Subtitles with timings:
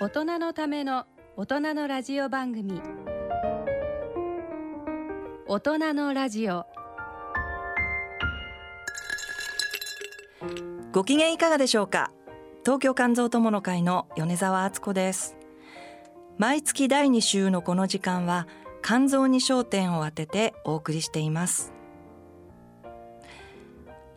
[0.00, 2.80] 大人のための大人のラジオ番組。
[5.48, 6.66] 大人のラジオ。
[10.92, 12.12] ご機嫌いかがでしょうか？
[12.64, 15.36] 東京肝臓友の会の米澤敦子です。
[16.36, 18.46] 毎月第2週のこの時間は
[18.84, 21.72] 肝臓に焦点を当ててお送りしています。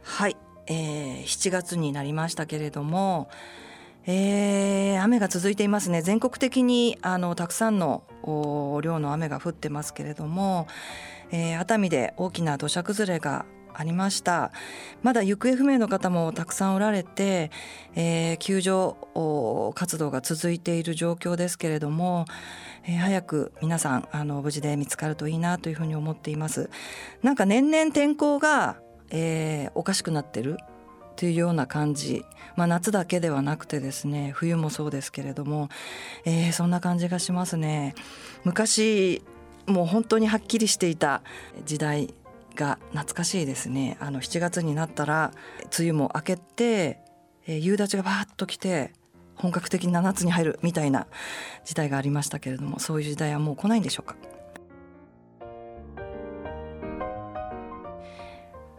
[0.04, 0.38] はい、
[0.68, 3.30] えー、7月になりましたけれども
[4.06, 6.02] えー、雨が続いていますね。
[6.02, 8.04] 全国的にあのたくさんの
[8.82, 10.68] 量の雨が降ってますけれども、
[11.32, 14.52] えー、熱海で大きな土砂崩れがありました。
[15.02, 17.52] まだ行方不明の方もたくさんおられて、
[17.96, 18.96] えー、救助
[19.76, 22.26] 活動が続いている状況ですけれども、
[22.84, 26.70] えー、早く皆さんあの無事で見つかるといいなというふうに思っています。
[27.22, 28.78] なんか年々天候が、
[29.10, 30.58] えー、おかしくなってる。
[31.16, 35.70] というような感じ、まあ、夏だけではなくてですね冬もそうですけれども、
[36.26, 37.96] えー、そんな感じがしますね。
[38.44, 39.22] 昔
[39.68, 41.22] もう本当にはっきりしていた
[41.66, 42.14] 時代
[42.56, 43.98] が懐かしいですね。
[44.00, 45.32] あの7月になったら
[45.78, 47.00] 梅雨も明けて、
[47.48, 48.94] えー、夕立がバーッと来て
[49.36, 51.08] 本格的な夏に入るみたいな
[51.66, 54.16] 時代がありましたけれどもそういう時代はもう来ないんでしょうか。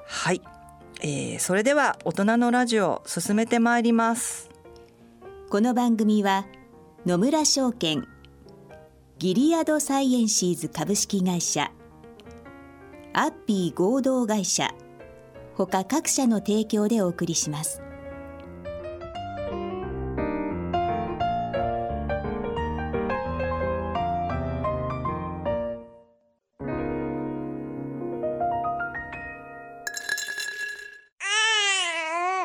[0.04, 0.42] はい、
[1.04, 4.50] えー、それでは大人のラジオ進めてまいります
[5.50, 6.46] この番組は
[7.04, 8.06] 野村証券
[9.18, 11.72] ギリアドサイエンシーズ株式会社
[13.12, 14.72] アッピー合同会社
[15.56, 17.82] ほか各社の提供でお送りします。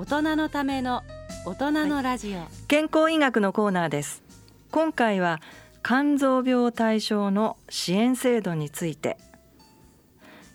[0.00, 1.02] 大人のための
[1.44, 4.22] 大人のラジオ、はい、健康医学のコーナーです。
[4.70, 5.42] 今回は
[5.84, 9.18] 肝臓病対象の支援制度について。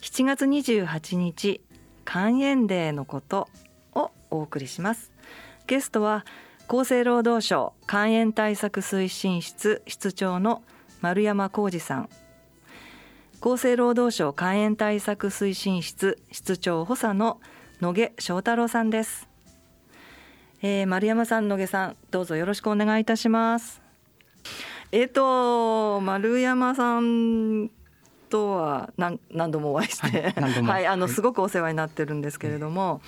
[0.01, 1.61] 7月28日
[2.07, 3.47] 肝炎デーのこと
[3.93, 5.11] をお送りします。
[5.67, 6.25] ゲストは
[6.67, 10.63] 厚生労働省肝炎対策推進室室長の
[11.01, 12.09] 丸山浩二さん。
[13.41, 17.39] 厚生労働省肝炎対策推進室室長補佐の
[17.79, 19.27] 野毛翔太郎さんです
[20.67, 23.83] えー、丸山さん野毛さんどうぞよろしくお願いいたします
[24.91, 27.69] えっ、ー、と丸山さん
[28.31, 33.01] とは何何度もお会いして、はい、はい、あのすごくお世話になってるんですけれども、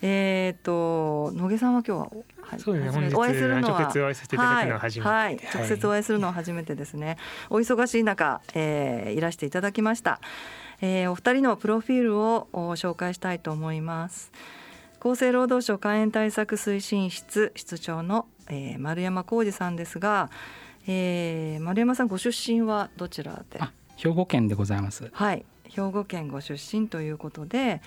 [0.00, 2.10] えっ、ー、と野毛さんは今日は
[2.40, 3.10] はい、そうですね。
[3.12, 7.18] お会いするのは直接お会いさせていただくのは初めて、はい、はい、直接お会いするのは初めてですね。
[7.50, 10.18] お忙しい中、えー、いらしていただきました。
[10.80, 14.32] えー、お二人のプロフィールを紹介したいと思います。
[15.00, 20.30] 厚生労働省肝炎対策推進室室長の、えー、丸山浩二さんですが、
[20.86, 23.60] えー、丸山さんご出身はどちらで？
[23.96, 25.10] 兵庫県でございます。
[25.12, 27.82] はい兵庫県ご出身ということで、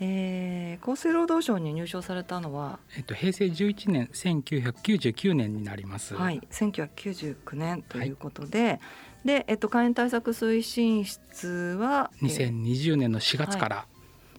[0.00, 6.14] えー、厚生労働省に入省されたのは、えっと、平成11年1999年になります。
[6.14, 8.80] はい1999年ということで、はい、
[9.24, 13.93] で、えっと、肝炎対策推進室は？2020年の4月から、はい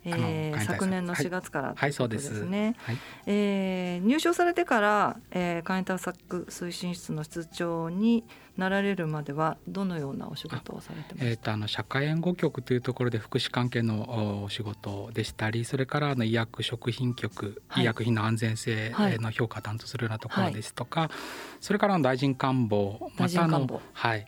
[0.05, 8.23] えー、昨年の4月から、はい、そうですね、はい、えー、入省されてから、えー、簡易対策推進室の室長に
[8.57, 21.09] なられるまではどのようなお仕事をされてまえーと、あの社会援護局というところで福祉関係のお仕事でしたりそれからあの医薬食品局、はい、医薬品の安全性の評価を担当するようなところですとか、はい、
[21.59, 24.25] それからの大臣官房またのはい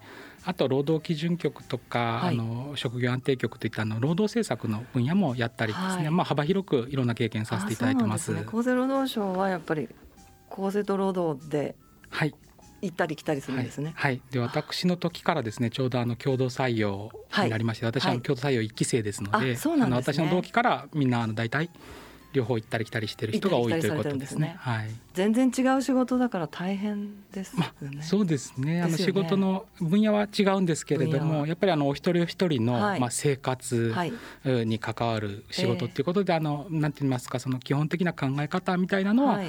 [0.47, 8.27] あと労働基準局とか、はい、あの職業安定局といったあの労働政策の分野もやったりですね、はい、まあ幅広くいろんな経験させていただいてます。
[8.27, 9.89] すね、厚生労働省はやっぱり
[10.49, 11.75] 厚生と労働で、
[12.09, 12.33] はい、
[12.81, 13.91] 行ったり来たりするんですね。
[13.97, 17.11] はい、はい、で私の時からですねちょうどあの共同採用
[17.43, 21.69] になりまして、私は共同採用一期生ですので、あの私の同期からみんなあの大体
[22.38, 24.56] 両方行ったり来たりしてる人が多いということですね。
[24.60, 24.89] はい。
[25.13, 27.72] 全然違う仕事だから大変ですね。
[27.81, 28.81] まあ、そうですね。
[28.81, 33.94] あの仕事の分野は違うんですけれども、やっぱりあのお一人お一人の、はい、まあ生活
[34.45, 39.42] に関わる仕事っていうことで、あのなんて言いますかその基本的な考え方みたいなのは、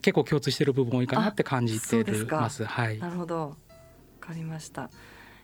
[0.00, 2.64] 結構共通している部分多いかなって感じています。
[2.64, 2.98] はい。
[2.98, 3.48] なるほど。
[3.48, 3.56] わ
[4.20, 4.90] かりました。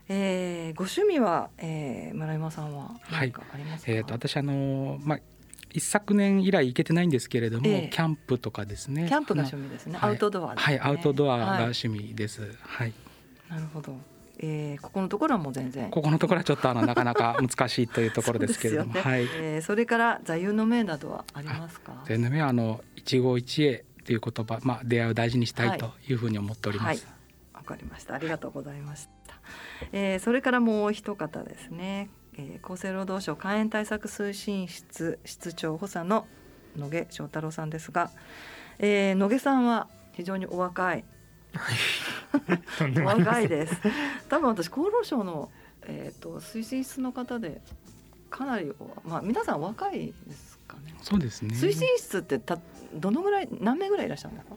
[0.09, 3.91] えー、ご趣味は、えー、村山さんは何かありますか？
[3.91, 5.19] はい、えっ、ー、と私あのまあ
[5.73, 9.07] 一昨年以来行けてないんですけれども、えー、キャンプとかですね。
[9.09, 12.93] キャンプが趣味ですね、はい、アウトドア、ね、はいアウトドアが趣味です、はい、はい、
[13.51, 13.97] なるほど。
[14.41, 15.91] えー、ここのところはもう全然。
[15.91, 19.23] ここのところはちょっとあのなかなか 難しいというところですけれどもね、はい。
[19.23, 22.03] えー、それから座右の銘などはありますか？
[22.07, 26.15] 座右の銘はあの一期一会という言葉、まあ、出会いを大事にしたいとい。
[26.15, 27.05] うふうに思っております。
[27.05, 27.13] わ、
[27.53, 28.15] はい、かりました。
[28.15, 29.35] ありがとうございました、
[29.93, 36.27] えー、それからもう一方ですね、えー、厚生労働省肝炎対策推進室室長補佐の
[36.77, 38.11] 野毛翔太郎さんですが、
[38.79, 41.05] えー、野毛さんは非常にお若い。
[43.03, 43.75] お若いです。
[44.29, 45.51] 多分私厚労省の、
[45.83, 47.61] えーと、推進室の方で
[48.31, 48.73] かなり
[49.05, 50.95] まあ皆さん若いですかね。
[51.03, 51.55] そうですね。
[51.55, 52.59] 推進室ってた
[52.95, 54.57] どのぐらい何名ぐらいいらっしゃるんですか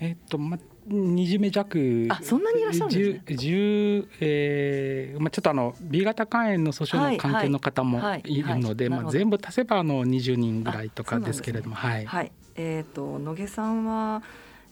[0.00, 0.58] えっ、とま
[0.88, 2.06] 20名弱。
[2.10, 3.22] あそんなにいらっしゃるんですね。
[3.28, 14.22] 10、えーまあ、ちょっとあの B 型肝炎の訴訟の関係の方もいるので、まあ、全部足せばあの20人ぐらいとかですけれども、ね、はい、はい、えっ、ー、と野毛さんは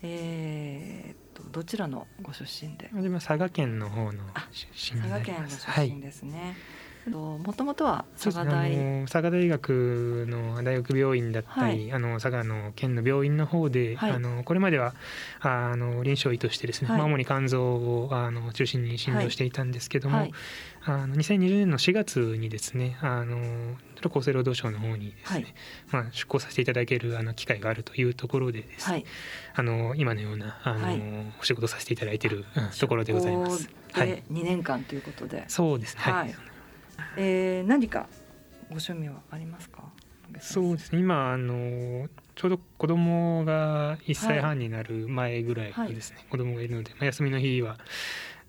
[0.01, 2.89] えー、とどちらのご出身で？
[3.19, 6.55] 佐賀県の方の出身佐賀県の出身ですね、はい
[7.07, 9.05] もともとは佐賀大。
[9.05, 14.93] 佐賀大学の大学病院だったり、はい、あの佐賀の県の病院の方で、はい、あのこれまでは
[15.39, 20.27] あの臨床医としてですね、はい、主に肝臓をあの中心に診療していたんですけども、
[20.83, 23.37] あの2020年の4月にですねあの
[24.03, 25.55] 厚生労働省の方にですね、
[25.91, 29.03] まあ、出向させていただけるあの機会があるというところでですね、
[29.55, 32.45] あの今のようなあの、お仕事させていただいている
[32.79, 33.69] ところでございます。
[33.93, 35.45] はい、2年間ということで。
[35.47, 36.48] そうですね、はい
[37.21, 38.07] えー、何か
[38.69, 39.83] ご趣味はありますか？
[40.39, 40.99] そうですね。
[40.99, 47.77] 今あのちょうど子供が1歳半になる前ぐらいですね、はい、子供がいるので、まあ、休みの日は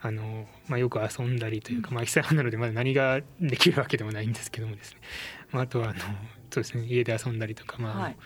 [0.00, 5.00] あの、まあ、よく遊んだりというか、まあ、1歳半なのでまだ何ができるわけでもないんですけどもですね、
[5.50, 5.98] まあ、あとはあの
[6.52, 6.84] そうですね。
[6.86, 8.16] 家で遊んだりとか、まあ、はい、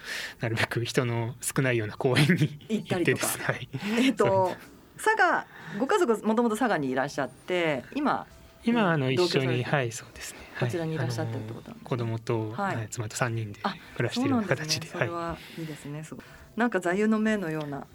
[0.40, 3.38] なるべく人の少ないような公園に行ってです。
[3.38, 3.68] ね、はい、
[3.98, 4.54] えっ、と
[4.96, 5.46] 佐賀
[5.78, 8.26] ご家族もともと佐賀にいらっしゃって今
[8.64, 10.40] 今あの一緒にはいそうですね。
[10.58, 13.60] こちらにいらっしゃってるってことなんです、ね、子供と、はい、妻と三人で
[13.96, 16.04] 暮らしている形で、ね、それはいいですね。
[16.04, 16.24] すごい。
[16.56, 17.86] なんか座右の銘のようなも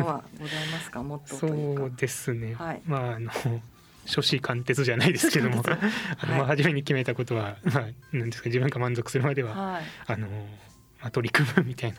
[0.00, 1.02] のはございますか？
[1.02, 2.54] もっとそうですね。
[2.54, 3.30] はい、まああの
[4.06, 5.62] 初子貫徹じゃないですけども、
[6.18, 10.26] あのまあ初めに決めたことはまあなんですか自分が満足するまでは、はい、あの
[11.00, 11.98] まあ取り組むみたいな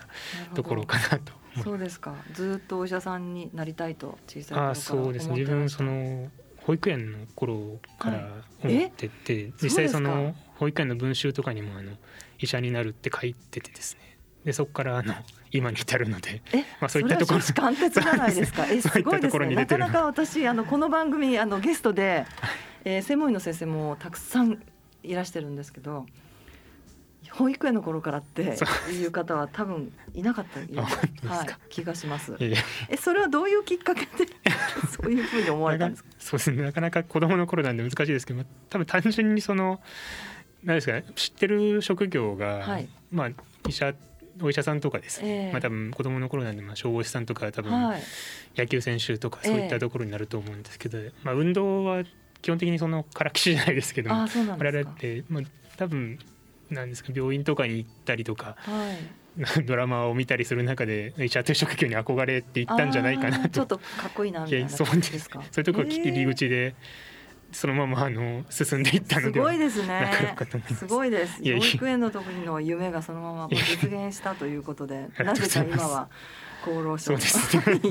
[0.54, 1.32] ところかなと。
[1.62, 2.14] そうですか。
[2.32, 5.38] ずっとお医者さんになりたいと小さい頃からあそうですね。
[5.38, 6.30] 自分その
[6.64, 8.28] 保育園の頃から
[8.62, 11.92] 思ってて、はい、実際その保育園の文集とかにもあの
[12.38, 14.16] 医者になるって書いててですね。
[14.44, 15.14] でそこからあの
[15.52, 16.42] 今に至るので、
[16.80, 18.66] まあそういったところ貫徹じゃないですか。
[18.70, 19.54] えすごいですね。
[19.54, 22.24] なかなか私あのこの番組あのゲストで、
[22.84, 24.62] えー、専門医の先生もたくさん
[25.02, 26.06] いらしてるんですけど、
[27.34, 28.42] 保育園の頃からって
[28.90, 30.60] いう方は多分いなかった
[31.28, 32.36] はい、気がします。
[32.38, 32.54] え
[32.96, 34.08] それはどういうきっかけで
[34.90, 36.10] そういうふうに思われたんですか？
[36.18, 36.62] そうですね。
[36.62, 39.80] なかなか子供の頃なんで難しいですけど、多分単純にその
[40.62, 43.30] 何ですかね、知ってる職業が、はい、まあ
[43.68, 43.94] 医者
[44.40, 47.72] お医者さんとかですね、えー、まあ多分子供の頃なんでまあ消防士さんとか多分
[48.56, 52.04] 野球選手とかそういったところになると思うんですけど、えー、まあ運動は
[52.42, 54.26] 基本的にそのからきしじゃないですけども、
[54.58, 55.42] 我々ってまあ
[55.76, 56.18] 多分
[56.72, 58.92] なんですか病院とかに行ったりとか、は
[59.58, 63.48] い、 ドラマを見たりする中で医者という職業に憧れていったんじゃないかなと。
[63.48, 65.28] ちょっとかっこいいなみたいなそうです。
[65.28, 66.74] かそういうところ入り口で、
[67.52, 70.34] そのままあの進んでいったのですごいですね。
[70.68, 70.74] す。
[70.76, 71.42] すごいです。
[71.42, 76.08] 保育園の時の夢がそのまま実現したということでなぜか今は
[76.62, 77.20] 厚労省に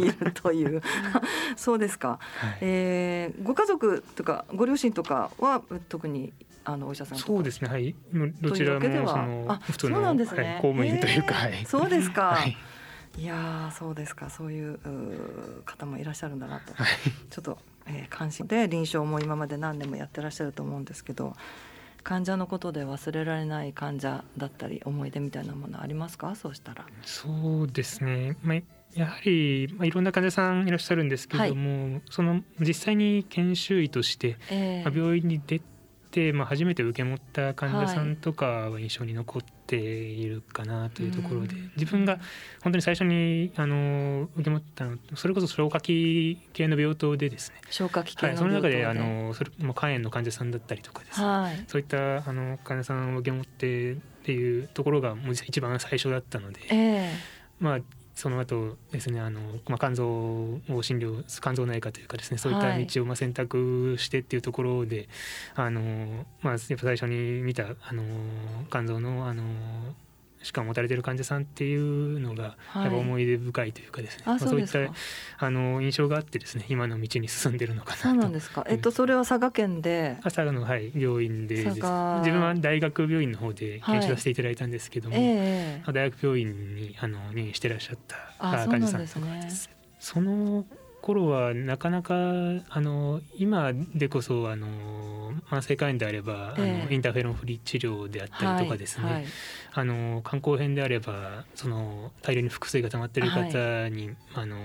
[0.07, 0.81] いるという。
[1.55, 6.33] そうですか、はい、えー、ご家族とかご両親とかは特に
[6.63, 7.70] あのお医者さんそうですね。
[7.70, 7.96] はい。
[8.41, 10.24] どちらもその普通の、ね。
[10.24, 10.27] はい、
[10.62, 12.56] 公務員というか、はい、そうですか、はい。
[13.18, 14.30] いやそうですか。
[14.30, 14.80] そういう
[15.65, 16.88] 方もいらっしゃるんだなと、はい、
[17.30, 21.36] ちょっと、えー、関心で臨床も今まで何年もやってらっしゃると思うんですけど
[22.03, 26.36] 患者のことで忘れられない患者だったり思い出みたいなものありますか？
[26.36, 26.86] そうしたら。
[27.03, 28.58] そうですね、まあ
[28.94, 35.65] やはり、まあ、いろんな患者さんいらっしゃるんですけれども、はい、その実際に研修医として、えー、まあ、病院に出て、
[36.34, 42.20] まあ、初めて受け持った患者さんとかは印象に残っているかなというところで、はい、自分が
[42.62, 47.62] 本当に最初にあの受け持ったのそれこそ消化器系の病棟でですね。
[47.70, 57.15] 消化器系はい、その中であのそれも肝炎の患者さんだったりとかですね、はい、そういったあの患者さんを受け持ってっていうところがもう一番最初だったので、えー、
[57.60, 57.80] まあ
[58.22, 65.10] その後ですねあの、まあ、肝臓を診療肝臓内科というかですねそういった道をまあ選択してっていうところで、
[65.56, 65.82] はい、あの
[66.44, 68.04] まあ、やっぱ最初に見たあの
[68.70, 69.44] 肝臓のあの
[70.43, 74.79] しか持たれてる患者さんっていうのがやっぱ思い出深いというかですね、はい、まあ、そういった
[75.38, 78.65] あの印象があってですね今の道に進んでるのかなそうなんですか。
[78.67, 80.17] えっとそれは佐賀県で？
[80.24, 85.25] 佐賀のはい病院で自分は大学病院の方で研修させていただいたんですけども、はい。
[85.25, 89.69] えー、大学病院にあの入院してらっしゃった患者さんとかです。
[90.00, 90.65] その
[91.01, 94.67] 頃はなかなかあの今でこそあの
[95.50, 99.25] 慢性肝炎であれば、えー、あのインターフェロンフリー治療であったりとかですね、はいはい、
[99.74, 104.58] あの肝硬変であればその大量に腹水が溜まっている方に、はい、あの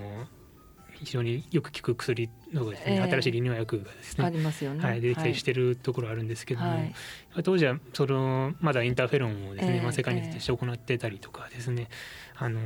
[0.98, 6.94] 非常によく効く薬のですね、えー、新しい利尿薬がですねありますよね、はい、出てきたりしてるところあるんですけども、はい、
[7.42, 11.88] 当時はそのまだインターフェロンをですね、えー、慢性肝炎として行ってたりとかですね、
[12.36, 12.60] あの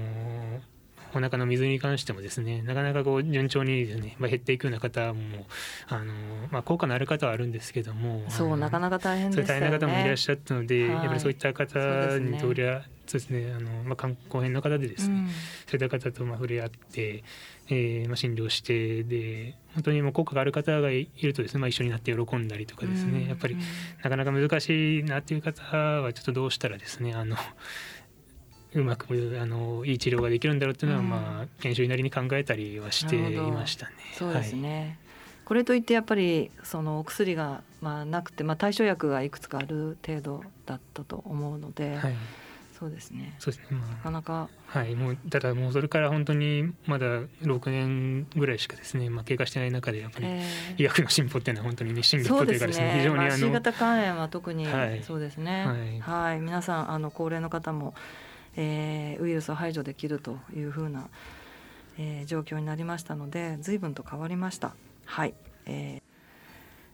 [1.14, 5.46] お腹の水に関してもですねなかなかこう順調にですね、まあ、減っていくような方も
[5.88, 6.12] あの、
[6.50, 9.46] まあ、効果のある方はあるんですけどもそうなかなか大変ですね。
[9.46, 15.32] 大変な方もいらっしゃったので、はい、やっぱりそういった方にとりゃそうですねあの、まあ、肝硬変の方でですね、うん、そ
[15.72, 17.24] ういった方とまあ触れ合って、
[17.68, 23.56] えーまあ、診療してで本当にもう効果がある方がいるとですね、まあ、一緒になって喜んだりとかですね、うん、やっぱり
[24.04, 27.36] なかなか難しいなっていう方はちょっとどうしたらですねあの
[28.74, 33.92] うまくあのいい治療ができるんだろうっていうのは、まあ研修医なりに考えたりはしていましたね。
[34.14, 34.96] そうですね、はい、
[35.44, 42.14] これといってやっぱりそのお薬がまあなくて、まあ、対処薬がいくつかある程度だったと思うので、はい、
[42.78, 43.34] そうですね。
[43.38, 43.78] そうですね。
[43.78, 44.48] まあ、なかなか。
[44.68, 50.26] はい、もうただもうそれから本当にまだ6年ぐらいしかですね、まあ経過してない中でやっぱり
[50.78, 54.66] 医学の進歩っていうのは本当に日進月歩というかですね、ね非常にあの、まあ、C 型肝炎は特に
[55.02, 56.00] そうですね。
[56.00, 57.94] はい、はい、皆さんあの高齢の方も。
[58.56, 61.08] えー、ウイルスを排除できるというふうな、
[61.98, 64.74] えー、状況になりましたので随分と変わりました。
[65.06, 65.34] はい、
[65.66, 66.10] えー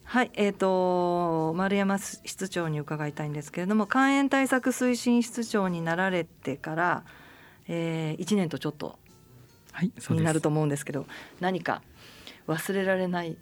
[0.08, 7.04] はい、えーと、丸山室長に伺いたいんですけれども肝炎対策推進室長になられてから、
[7.66, 9.00] えー、1年とちょっと
[10.10, 11.08] になると思うんですけど、はい、
[11.40, 11.82] 何か
[12.46, 13.36] 忘れられない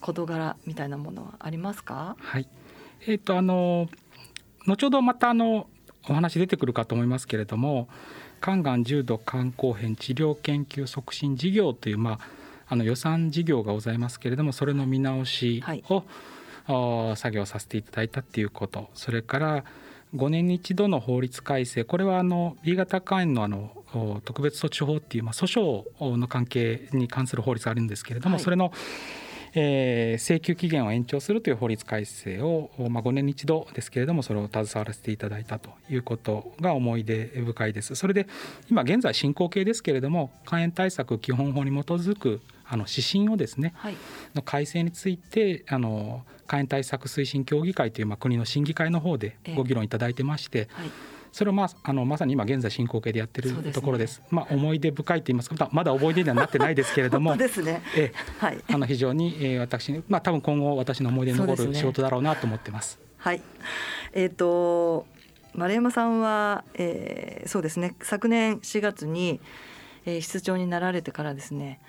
[0.00, 2.16] 事柄みたいなものはありますか？
[2.18, 2.48] はい。
[3.02, 3.88] えーとあの
[4.66, 5.68] 後ほどまたあの
[6.08, 7.88] お話出てくるかと思いますけれども
[8.42, 12.18] 肝がん重度肝硬変治療研究促進事業という、まあ、
[12.68, 16.04] あの予算事業がございますけれどもそれの見直しを、
[16.66, 18.88] はい、作業させていただいたっていうこと。
[18.94, 19.64] それから
[20.14, 21.84] 5年に一度の法律改正。
[21.84, 28.72] これはあの B 型肝炎のあの特別措置法っていう、まあ、訴訟の関係に関する法律があるんですけれども、はい、それの
[29.54, 37.94] えー、請求期限を延長するという法律改正を、まあ、5年に一度ですけれどもそれを携わらせていただいたということが思い出深いです。
[37.94, 38.26] それで
[38.70, 43.96] 今現在進行形ですけれども肝炎対策基本法に基づくあの指針をですね、はい、
[44.34, 50.90] の改正についてあの肝炎対策推進協議会という、まあ、国の審議会の方でご議論いただいてまして、えーはい
[51.32, 54.18] それをまああのまさに今現在進行形でやってるところです。
[54.18, 57.82] ですね、まあ思い出深いと言いますか、まだ思い出にはなってないですけれども、 ですね。
[57.96, 58.58] えはい。
[58.72, 62.92] あの非常に、えー、私まあ多分今後私の思い出に残る仕事だろうなと思ってます。
[62.92, 63.42] すね、はい。
[64.12, 65.06] えっ、ー、と
[65.54, 69.40] 丸山さんは、えー、そうですね昨年4月に、
[70.06, 71.80] えー、室長になられてからですね、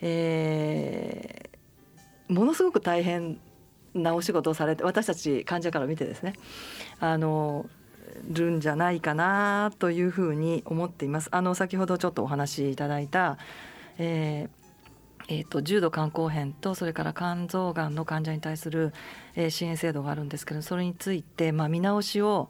[0.00, 3.38] えー、ものすごく大変
[3.94, 6.34] なお仕事をされて私たち患者から見てですね
[7.00, 7.66] あの
[8.28, 11.28] るんじゃないかなというふうに思っています。
[11.32, 13.38] あの先ほどちょっとお話しいただいた、
[13.98, 14.66] えー
[15.28, 18.92] えーと、重度肝硬変とそれから肝臓がんの患者に対する、
[19.34, 22.48] えー、支援制度があるんですけどそれについて、まあ、見直しを、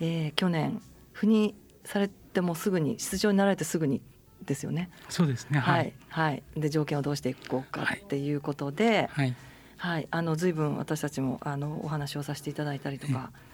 [0.00, 0.82] えー、去年
[1.14, 4.02] 赴任されてもすぐに出場になられてすぐに
[4.44, 4.90] ですよね。
[5.08, 5.58] そうですね。
[5.58, 9.34] はい、はい、で条件をどうしていこうかっていうことで、はい、
[9.78, 13.30] はい、あの随分私たちもあのお話をさせていただいたりとか。
[13.32, 13.53] えー、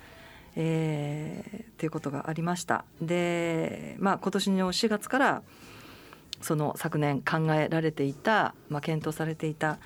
[0.52, 2.84] っていうことがありました。
[3.00, 5.42] で、まあ、今年の4月から
[6.40, 9.78] その昨年考えられていた、まあ、検討されていた、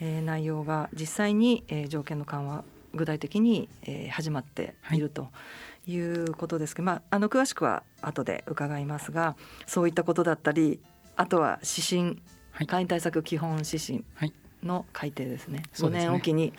[0.00, 2.64] えー、内容が実際に、えー、条件の緩和
[2.94, 4.98] 具体的に、えー、始まってい。
[4.98, 5.28] ると
[5.86, 10.80] いうことですけど、はい、まあ、あの詳しくは後で伺いますがそういったことだったり
[11.16, 14.04] あとは指針、はい、簡易対策基本指針
[14.62, 16.52] の改定ですね、はい、5年おきに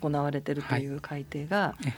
[0.00, 1.94] 行われているという改定が、はい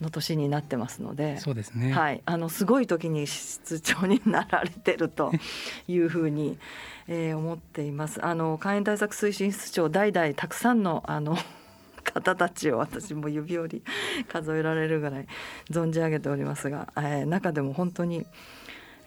[0.00, 5.32] の年になってますのでそうですね、はい、あのすごい時に室長になられてると
[5.88, 6.58] いうふうに、
[7.06, 8.24] えー、思っています。
[8.24, 11.36] あの肝炎対策推進室長代々たくさんのあの
[12.02, 15.26] 方たちを私も指折り数えられるぐらい
[15.70, 18.26] 存じ上げておりますが、えー、中でも本当に、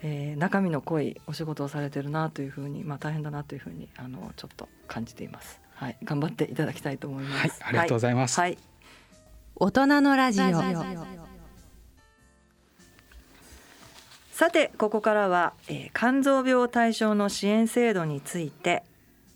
[0.02, 5.60] えー、中身の濃いお仕事をされてるなというふうに、まあ、大変だなというふうにあのちょっと感じています。
[5.74, 7.42] はい、頑張っていただきたいと思います。
[7.42, 8.40] はい、ありがとうございます。
[8.40, 8.73] はい、はい
[9.56, 10.46] 大人のラジオ
[14.32, 18.82] さてここからは、えー、肝臓病対象の支援制度について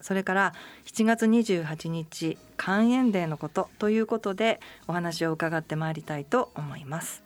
[0.01, 0.55] それから
[0.87, 4.59] 7月28日肝炎デーのことということで
[4.89, 7.23] お話を伺ってまいりたいと思います。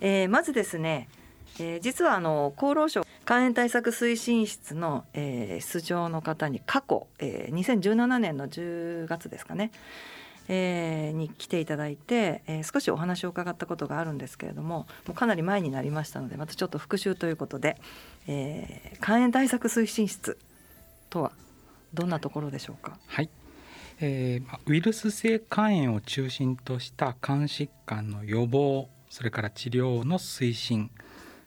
[0.00, 1.08] えー、まずですね、
[1.60, 9.70] えー、実はあの厚労省肝炎対策推進室の、えー、出場の方に過去、えー、2017年の10月ですかね
[10.48, 17.80] えー、に来ていただいて、えー、少しお話を伺ったことがあるんですけれどももうかなり前になりましたのでまたちょっと復習ということで、
[18.28, 20.38] えー、肝炎対策推進室
[21.10, 21.32] とは
[21.94, 22.98] どんなところでしょうか？
[23.06, 23.30] はい
[24.00, 30.90] えー、ウイルス性肝炎を中心とした肝疾患の予防それから治療の推進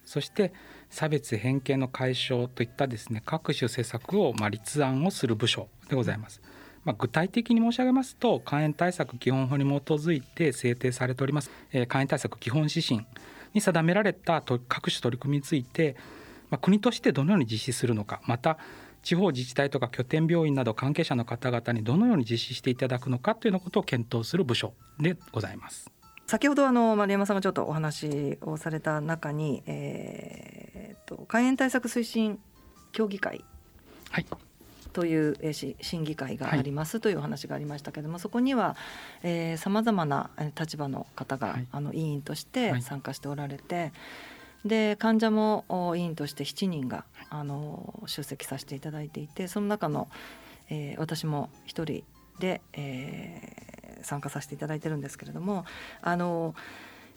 [0.03, 0.51] そして
[0.89, 6.41] 差別偏見の解消といったですね各種施策をま立案をする部署でございます。
[6.89, 13.06] まあ、具体的に申し上げますと肝炎対策基本法に基づいて制定されております、えー、肝炎対策基本指針
[13.54, 15.95] に定められた各種取り組みについて、
[16.49, 18.58] まあ、国としてどのように実施するのかまた
[19.04, 25.91] 地方自治体とか拠点病院など関係者の方々にどのように実施していただくのかというのことを検討する部署でございます。
[26.25, 32.39] 先ほどあの丸山さんがちょっとお話をされた中に、えー、と肝炎対策推進
[32.91, 33.45] 協議会
[34.93, 38.75] という審議会がありますというお話がありましたけれども、はい、そこには
[39.58, 43.91] さまざまな立場の方が、はい、あの委員として参加しておられて、はい、
[44.65, 50.10] で患者も委員として7人があの出席させていただいていてその中の、
[50.69, 52.04] えー、私も1人
[52.39, 55.65] で、えー、参加させていただいてるんですけれども
[56.02, 56.56] あの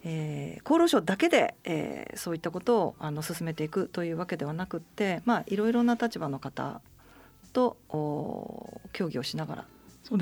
[0.05, 6.81] えー、厚労省だけで、えー、そういったことをあの進めていくというわけではなくってまあいろいろな立場の方
[7.53, 7.77] と
[8.93, 9.65] 協議をしながら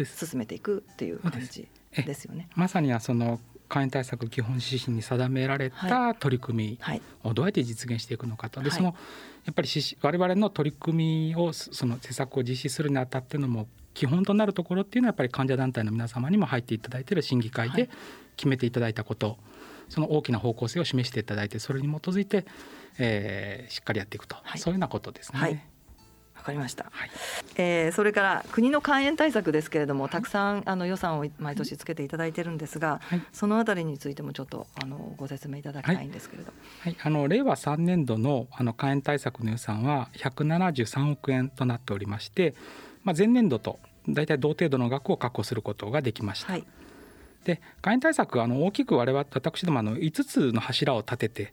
[0.04, 2.24] 進めていくっていう感じです。
[2.24, 2.48] よね。
[2.54, 8.96] まさにはその肝炎対策基本指針に定められた取り組みをどうやって実現していくのかと、でその
[9.44, 9.68] やっぱり
[10.02, 17.88] 我々の取り組みをその施策を実施するにあたってのも基本となるところっていうのはやっぱり患者団体の皆様にも入っていただいている審議会で
[18.36, 19.38] 決めていただいたこと、
[19.88, 22.46] その大きな方向性を示していただいてそれに基づいて、
[22.98, 25.38] えー、しっかりやっていくと、そういうようなことですね。
[25.38, 25.52] はい。
[25.52, 25.58] わ
[26.50, 27.10] かりました、はい、
[27.56, 42.54] えー、それから国の肝炎対策ですけれどもたくさんあの予算を毎年つけていただいてるんですが、はい、そのあたりについてもちょっとあのご説明いただきたいんですけれど、はい、はい、あの令和3年度のあの肝炎対策の予算は173億円となっておりまして、
[43.04, 46.52] まあ、前年度と大体同程度の額を確保することができました。
[46.52, 46.64] はい。
[47.44, 51.52] で肝炎対策はあの大きく我々私どもあの5つの柱を立てて、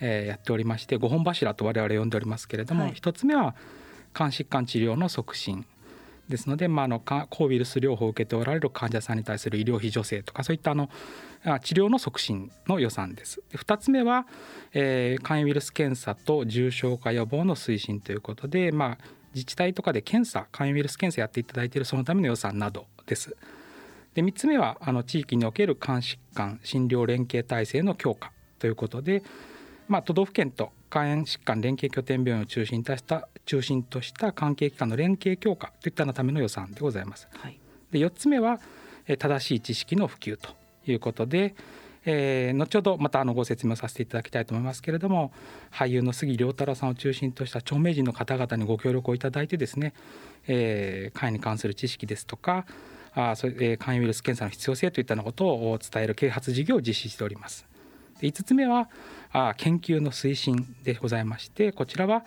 [0.00, 3.56] えー、やっておりまして5本柱と我々呼んでおりますけれども、はい、1つ目は
[4.14, 5.66] 肝疾患治療の促進
[6.28, 10.88] ですので、まあ、あの抗ウイルス療法を受けておられる患者さんに対する医療費助成とかそういったあの
[11.62, 13.42] 治療の促進の予算です。
[13.52, 14.26] 2つ目は、
[14.72, 18.98] えー、肝ウイルス検査と重症化予防の推進ということで、まあ、
[19.34, 23.36] 自治体とかで検査肝炎ウイルス検査やっていただいているそのための予算などです。
[24.14, 29.22] で3つ目はあの地域における肝疾患診療連携体制の強化ということで、
[29.88, 37.26] まあ、都道府県と肝炎疾患連携拠点病院を中心とした中心とした関係機関の連携強化といったための予算でございます。
[37.32, 37.58] はい、
[37.90, 38.60] で4つ目は
[39.18, 40.50] 正しい知識の普及と
[40.86, 41.56] いうことで、
[42.04, 45.32] えー、後ほどまたあのご説明させていただきたいと思いますけれども
[45.72, 49.94] 俳優の杉良太郎さんを中心とした著名人の方々にご協力をいただいてですね、
[50.46, 52.66] えー、肝炎に関する知識ですとか
[53.14, 57.66] あそれ、えー、肝炎ウイルス検査の必要性といったようなことを伝える啓発事業を実施しております。
[58.20, 58.88] で5つ目は
[59.32, 62.24] あ研究の推進でございましてこちらは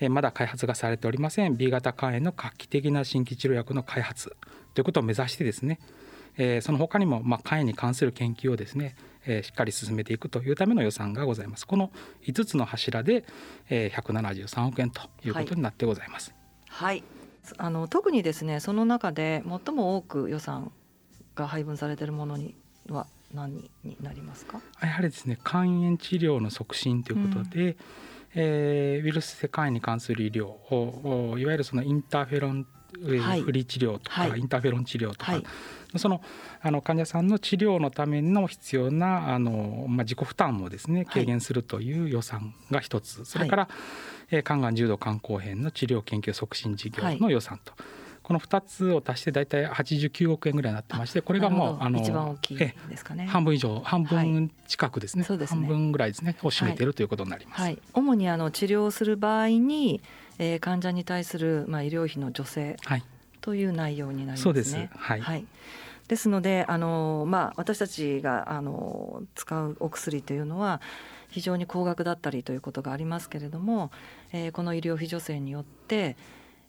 [0.00, 4.36] えまだ開発がされておりません B 型肝炎の画期的な新規治療薬の開発
[4.74, 5.80] ということを目指してですね
[6.38, 8.94] えその他にも、まあ、肝炎に関する研究をですね、
[9.26, 11.66] えしっかり進めていくというための予算がございます。
[11.66, 11.90] この
[12.22, 13.24] 5つの柱で、
[13.68, 16.32] え173億円ということになってございます。
[16.68, 17.04] はい、はい、
[17.58, 20.70] あの特にですねその中で最も多く予算
[21.34, 22.54] が配分されているものに
[22.88, 24.60] は何になりますか？
[24.80, 27.76] やはりですね肝炎治療の促進ということで、うん、
[28.34, 32.66] えー、ウイルス性肝炎に関する医療をいわゆるそのインターフェロン
[33.44, 35.44] 不利治療とか、はい、インターフェロン治療とか、はい、
[35.98, 36.22] その
[36.62, 43.68] あの患者さんの治療のための必要なあの、まあ、自己負担をですね軽減するという予算が一つ、それから、
[44.30, 47.74] えー、肝がん重度肝硬変の治療研究促進事業の予算と。
[48.28, 53.24] この2つを足して大体89億円ぐらいになってましてこれがもうあの一番大きいですかね。
[53.24, 55.24] 半分以上半分近くですね。
[55.26, 57.62] はい、半分ぐらいですねを占めているということになります。
[57.62, 60.02] はい、主にあの治療する場合に、
[60.38, 62.76] えー、患者に対するまあ医療費の助成
[63.40, 64.42] という内容になりますね。
[64.42, 64.76] そうです。
[64.76, 65.46] はい、はい。
[66.08, 70.82] ですのであの、まあ、私たちがあの使うお薬というのは
[71.30, 73.90] 非常に高額だったりということがありますけれども、
[74.32, 76.16] えー、この医療費助成によって、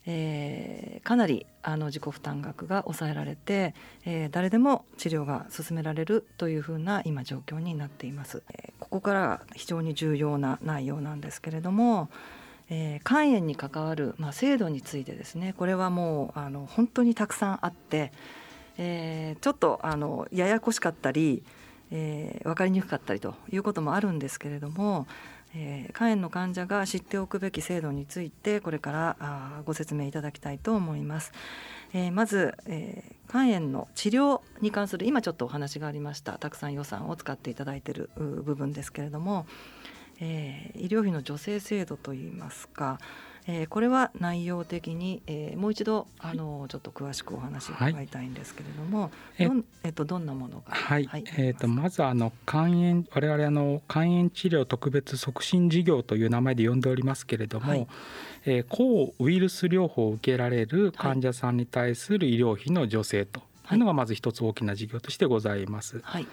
[0.06, 8.44] えー、かなりあの自己負担額が抑えられて、えー、誰でも治療が進められるというふうな今状況になっています。
[8.52, 12.10] えー、ここから非常に重要な内容なんですけれども、
[12.70, 18.12] えー、肝炎に関わる、まあ、制度についてですねこれはもうあの本当にたくさんあって
[18.82, 21.44] えー、ちょっとあのややこしかったり、
[21.92, 25.06] えー、分かりにくかったりということもあるんですけれども、
[25.56, 31.32] えー、肝炎の患者が知っておくべき制度についてこれからあご説明いただきたいと思います。
[31.94, 39.48] えー、まず、えー、肝炎の治療に関する今ちょっとお話がありましたたくさん予算を使っていただいている部分ですけれども、
[40.20, 43.00] えー、医療費の助成制度といいますか
[43.52, 49.10] えー、これは内容的に、えー、もう一度あの、ちょっと詳しくお話伺いたいんですけれども、は
[49.40, 50.66] い、どんえっとどんなものが？
[50.68, 57.88] はい、はい、えっ、とまずあの肝炎我々あの肝炎治療特別促進事業という名前で呼んでおりますけれども、はい、
[58.46, 66.02] えー、抗ウイルス療法を受けられる患者さんに対する医療費の助成というのがまず一つ大きな事業としてございます。
[66.04, 66.28] はい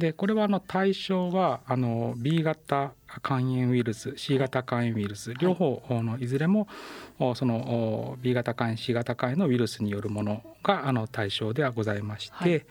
[0.00, 6.68] でこれはあの対象はあの B 型肝炎ウイルス C 型肝炎ウイルス両方のいずれも
[7.36, 12.64] その B 型肝炎 C 型肝炎のウイルスによるものがあの対象ではございまして、はい、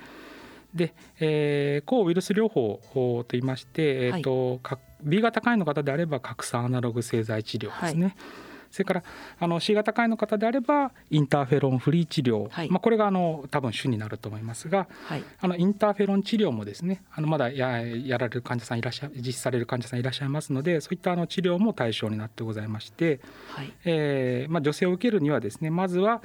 [0.74, 8.06] で、えー、抗ウイルス療法といいまして、えーと、はい、B 型肝炎の方であれば核酸アナログ製剤治療ですね。
[8.06, 8.16] はい
[8.72, 9.04] それから
[9.40, 26.22] あの C 型肝炎の方であればインターフェロンフリー治療、はい、まあ、これがあの多分主になると思いますが、はい、あのインターフェロン治療もですねあのまだややられる患者さんいらっしゃ実施される患者さんいらっしゃいますのでそういったあの治療も対象になってございまして、はい、えー、まあ、助成を受けるにはですねまずは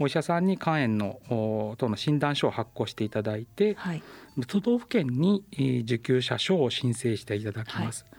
[0.00, 4.02] お医者さんに肝炎の等の診断書を発行していただいて、はい、
[4.46, 5.44] 都道府県に
[5.82, 8.06] 受給者書を申請していただきます。
[8.08, 8.16] は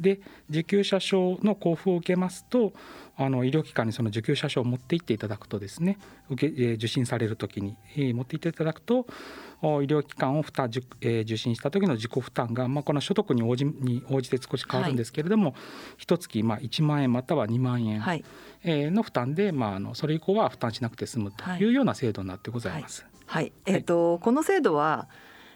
[0.00, 2.72] い、で受給者書の交付を受けますと
[3.20, 5.98] あの医療機関にその受給者書を持って行っていただくとですね
[6.30, 9.06] 受け受診される時に、えー、持って行っていただくと
[9.60, 15.54] 医療機関を負担、えー、受診した時の自己負担が、まあ、この所得に応じに応じて少し変わるんですけれども、はい、
[15.98, 18.24] 一月まあ1万円または2万円、はい、
[18.62, 21.68] えー、の負担で、まあ、あのそれ以降は負担しなくて済むとい。
[21.68, 23.04] うような制度になってございます。
[23.26, 25.08] はい、はい、えーと、この制度は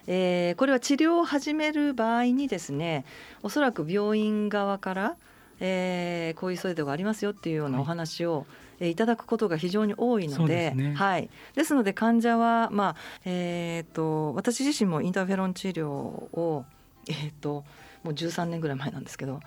[0.09, 3.05] えー、これは治療を始める場合にですね
[3.44, 5.16] おそらく病院側から
[5.64, 8.46] えー、こういう制度がありますよっていうようなお話を、
[8.81, 16.64] はい、いただくことが非常に多いので、ね、はい、ですので患者は、まあえーと、私自身もインターフェロン治療を、
[17.09, 17.64] えーと、
[18.03, 19.38] もう13年ぐらい前なんですけど、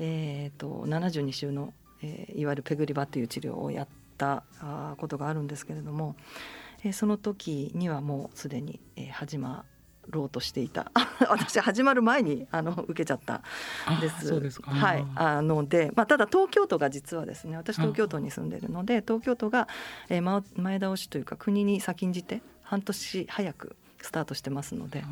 [0.00, 1.72] えーと、と72週の、
[2.02, 6.16] えー、いわゆるペグリバという治療をやったあことがあるんですけれども、
[6.82, 9.64] えー、その時にはもうすでに、えー、始ま
[10.08, 10.90] ろうとしていた。
[11.28, 13.42] 私始まる前にあの受けちゃった
[14.00, 14.60] です。
[14.62, 15.06] はい。
[15.14, 19.68] あので、まあ、ただ東京都が実はですね私東京都に住んでるので東京都が、
[20.08, 25.04] えー、前倒しというか国に先んじて半年早くスタートしてますので、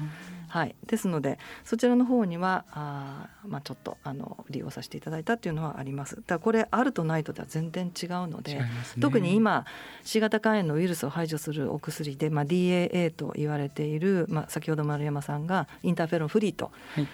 [0.48, 6.20] はい、ですのでそちらの方にはあ、まあ、ちょっとあの利用させていただいたっていうのはあります。
[6.26, 9.64] だこれあるとないとでは全然違うので、ね、特に今
[10.04, 16.72] C 型肝炎のウイルスを排除するお薬で、まあ、DAA と言われている、まあ、先ほど丸山さんがインターフェロンフリーと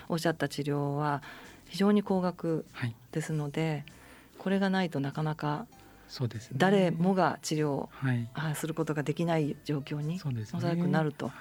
[0.08, 1.22] おっしゃった治療は
[1.68, 2.64] 非常に高額
[3.12, 3.84] ですので、はい、
[4.38, 5.66] これがないとなかなか
[6.08, 7.90] そうです、ね、誰もが治療を
[8.54, 10.20] することができない状況に
[10.54, 11.32] おそらくなると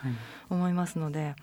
[0.49, 1.36] 思いますので。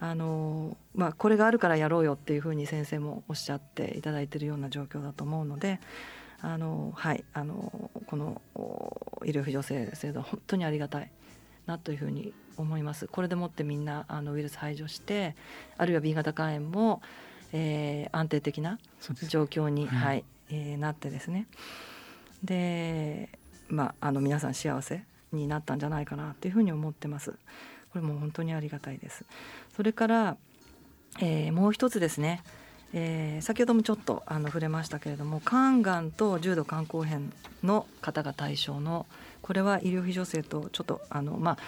[0.00, 5.80] あのまあ、これがあるからやろうよっていうふうに先生もおっしゃっていただいているような状況だと思うので
[6.40, 8.42] あの、はい、あのこの
[9.24, 11.10] 医療費助成制度は本当にありがたい
[11.66, 13.06] なというふうに思います。
[13.08, 15.36] これでもってみんなあのウイルス排除して
[15.78, 17.00] あるいは B 型肝炎も、
[17.52, 18.78] えー、安定的な
[19.28, 21.46] 状況に、はい、はい、えー、なってですね
[22.44, 23.28] で、
[23.68, 27.32] まあ、あの皆さん幸せになったんじゃないかなというふうに思ってます。
[27.92, 29.24] これも本当にありがたいです。
[29.76, 30.36] それから、
[31.20, 32.42] えー、もう一つですね、
[32.92, 39.06] えー、先ほどもちょっとあの触れましたけれども肝がんと重度肝硬変の方が対象の
[39.42, 41.58] これは医療費助成とちょっとあの、まあ、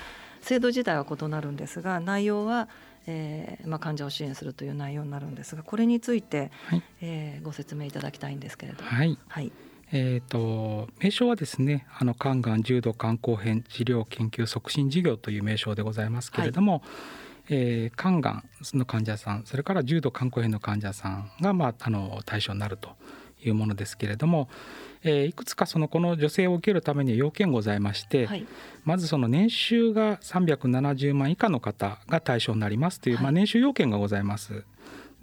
[0.41, 2.69] 制度自体は異なるんですが内容は、
[3.07, 8.89] えーまあ、患者を支援するという内容になるんですがこれについて、はい、えー、ご説明いただきたいんですけれども。
[8.89, 9.53] はい、はい
[9.99, 16.83] えーと、名称はですねあの肝がん重度肝硬変治療研究促進事業という名称でございますけれども、はい、
[17.49, 22.91] えー、肝がんの患者さんそれから重度肝硬変の患者さんが、まあ、あの対象になると
[23.43, 24.51] いうものですけれども、
[25.03, 28.47] えー、いくつかそのこの助成を受けるために要件ございまして、はい、
[28.85, 34.65] まずその年収が370万以下の方が対象になりますという、はい、まあ、年収要件がございます。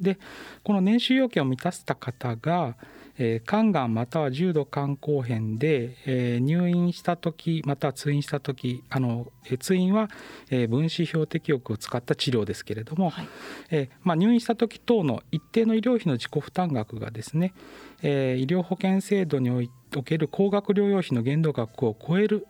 [0.01, 0.17] で
[0.63, 2.75] この年収要件を満たした方が
[3.17, 10.10] えー、肝がんまたは重度肝硬変で、えー、入院した時または通院した時あの、えー、通院は、
[10.49, 13.28] えー、分子標的薬を使った治療ですけれども、はい、
[13.69, 17.54] えーまあ、入院した時等の一定の医療費の自己負担額がですね、
[18.02, 22.47] えー、医療保険制度における高額療養費の限度額を超える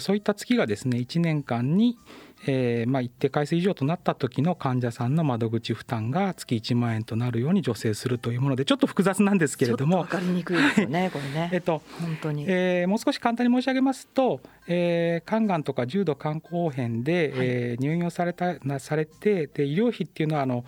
[0.00, 1.98] そういった月がですね1年間に、
[2.46, 11.50] えーまあ、一定回数以上となった時の患者さんの窓口負担が月1万円となるように助成するというものでちょっと複雑なんですけれども分かりにくいですよね、はい、これね。
[11.52, 20.64] えっと本当に、えー、もう少し簡単に申し上げますと、えー、肝がんとか重度肝硬変で、はい、えー、入院をされたなされてで医療費っていうのはあの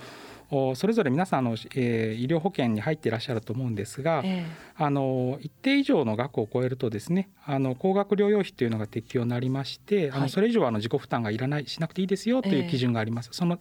[0.50, 13.28] それぞれ皆さんの、えー、医療保険に入っていらっしゃると思うんですが、えー、あの一定以上の額を超えるとですねあの高額療養費というのが適用になりまして、はい、あのそれ以上はあの自己負担がいらないしなくていいですよという基準があります。
[13.30, 13.58] えー、その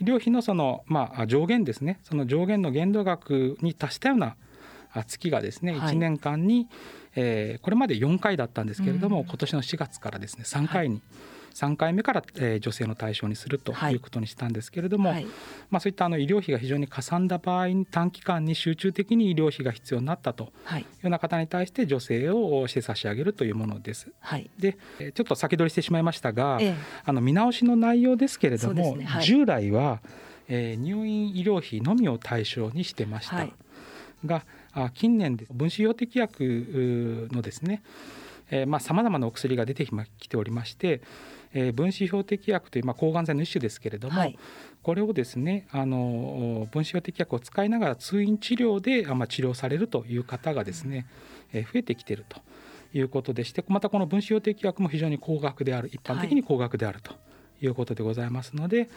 [0.00, 1.98] 医療費のその、まあ、上限ですね。
[2.02, 4.36] その上限の限度額に達したような
[5.06, 6.68] 月がですね、1年間に、
[7.16, 11.02] えー、これまで4回だったんですけれども、うん、今年の4月からですね3回に、はい
[11.54, 13.94] 3回目から、えー、女性の対象にするとい。
[13.96, 15.26] うことにしたんですけれども、はい、
[15.70, 20.76] まあ、そういったあの医療費が非常にかさんだ場合に短期間に集中的に医療費が必要になったとい。
[20.76, 24.12] うような方に対して助成をして差し上げるというものです。
[24.20, 29.04] はい、でちょっと先取りしてしまいましたが、ええ、あの見直しの内容ですけれども、ね。
[29.04, 30.00] はい、従来は、
[30.48, 33.46] えー、入院医療費のみを対象にしてました。
[34.24, 34.44] が
[34.94, 37.82] 近年で分子標的薬のですね
[38.80, 39.86] さまざ、まなお薬が出て
[40.18, 41.00] きておりまして
[41.54, 44.38] えー、分子標的薬という、まあ、抗がん剤の一種ですけれども、はい、
[44.82, 51.06] これをですねあの分子標的薬を使いながら通院治療で、まあ、治療されるという方がですね、
[51.52, 52.40] えー、増えてきていると
[52.94, 57.12] いうことでしてまたこの分子標的薬も非常に高額である一般的に高額であると
[57.60, 58.88] いうことでございますので、はい、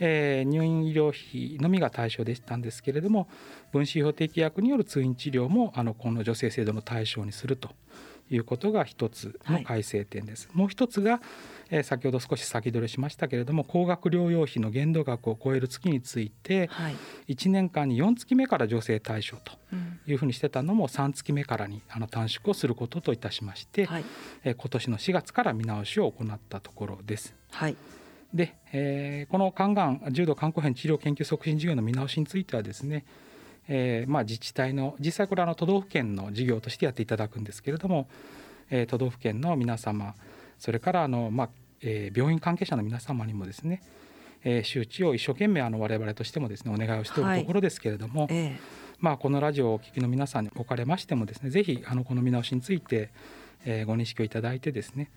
[0.00, 3.28] えー、入院医療費のみが対象でしたんですけれども
[3.72, 7.70] 分子標的薬による通院治療もあのこの助成制度の対象にすると
[8.30, 10.48] いうことが一つの改正点です。
[10.48, 11.20] はい、もう一つが
[11.72, 16.96] え先ほど少し先取りしましたけれども高額療養費の限度額を超える月について、はい、
[17.28, 19.52] 1年間に4月目から助成対象と
[20.06, 24.04] いうふうにしてたのも3月目からにあの短縮をすることといたしまして、はい、
[24.44, 27.34] え今年の4月から見直しを行ったところです。
[27.50, 27.76] はい。
[28.34, 33.04] で、えー、この肝がん重度肝硬変治療研究促進事業の見直しについてはですね、
[33.68, 38.08] えー、まあ自治体の実際これはの都道府県の事業としてやっていただくんですけれども、
[38.70, 40.14] えー、都道府県の皆様
[40.58, 43.82] それからあの、まあ、えー、病院関係者の皆様にもですね、
[44.44, 48.34] えー、周知を一生懸命あの我々としてもですねお願いをしているところですけれども、はいえ。
[48.34, 48.58] ー、
[49.00, 53.10] まあ、このラジオをお聞きの皆さんにおかれましてもですねぜひあのこの見直しについて、
[53.64, 55.10] えー、ご認識をいただいてですね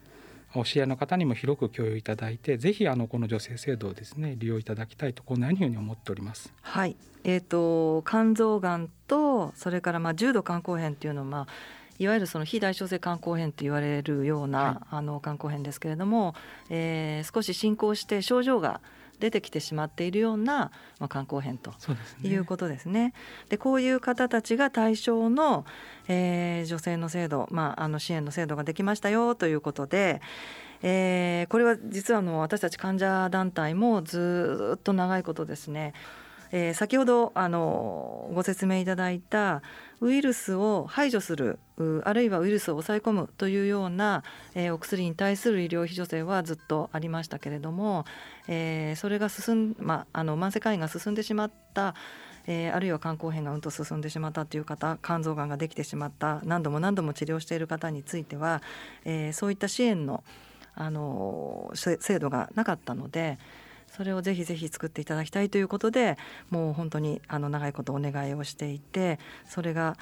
[0.59, 6.53] お知り合いの方にも広く共有いただいてぜひあのこの助成制度をですね利用いただきたいとこんなふうに思っております。
[6.61, 11.47] はい、えーと、肝臓がんとそれからまあ重度肝硬変っていうのはまあ
[11.97, 16.35] いわゆるその非代償性肝硬変と言われるような、はい、あの肝硬変ですけれども、
[16.69, 18.81] えー、少し進行して症状が
[19.19, 21.73] 出てきてしまっているような、まあ、肝硬変と
[22.23, 23.13] いうことですね。
[23.49, 25.65] で、ね、こういう方たちが対象の、
[26.07, 30.21] えー、女性の制度、まあ、あの支援の制度ができましたよということで、
[30.81, 35.93] えー、これは実はの私たち患者団体もずっと長いことですね
[36.57, 39.61] えー、先ほどあのご説明いただいた
[39.99, 41.59] ウイルスを排除する
[42.05, 48.05] あるいはウイルスを抑え込むというような、えー、お薬に対する医療費助成はずっとありましたけれども、
[48.47, 51.93] えー、それが進ん、まあ、の慢性肝炎が進んでしまった
[52.47, 58.61] えー、あるいは肝硬変がうんと進んでしまったという方肝臓がんができてしまった何度も何度も治療している方については、
[59.03, 60.23] えー、そういった支援の、
[60.75, 63.39] あの制度がなかったので、
[63.95, 66.17] それをぜひぜひ作っていただきたいということで
[66.49, 69.95] もう本当にあの長いことお願いをしていてそれが、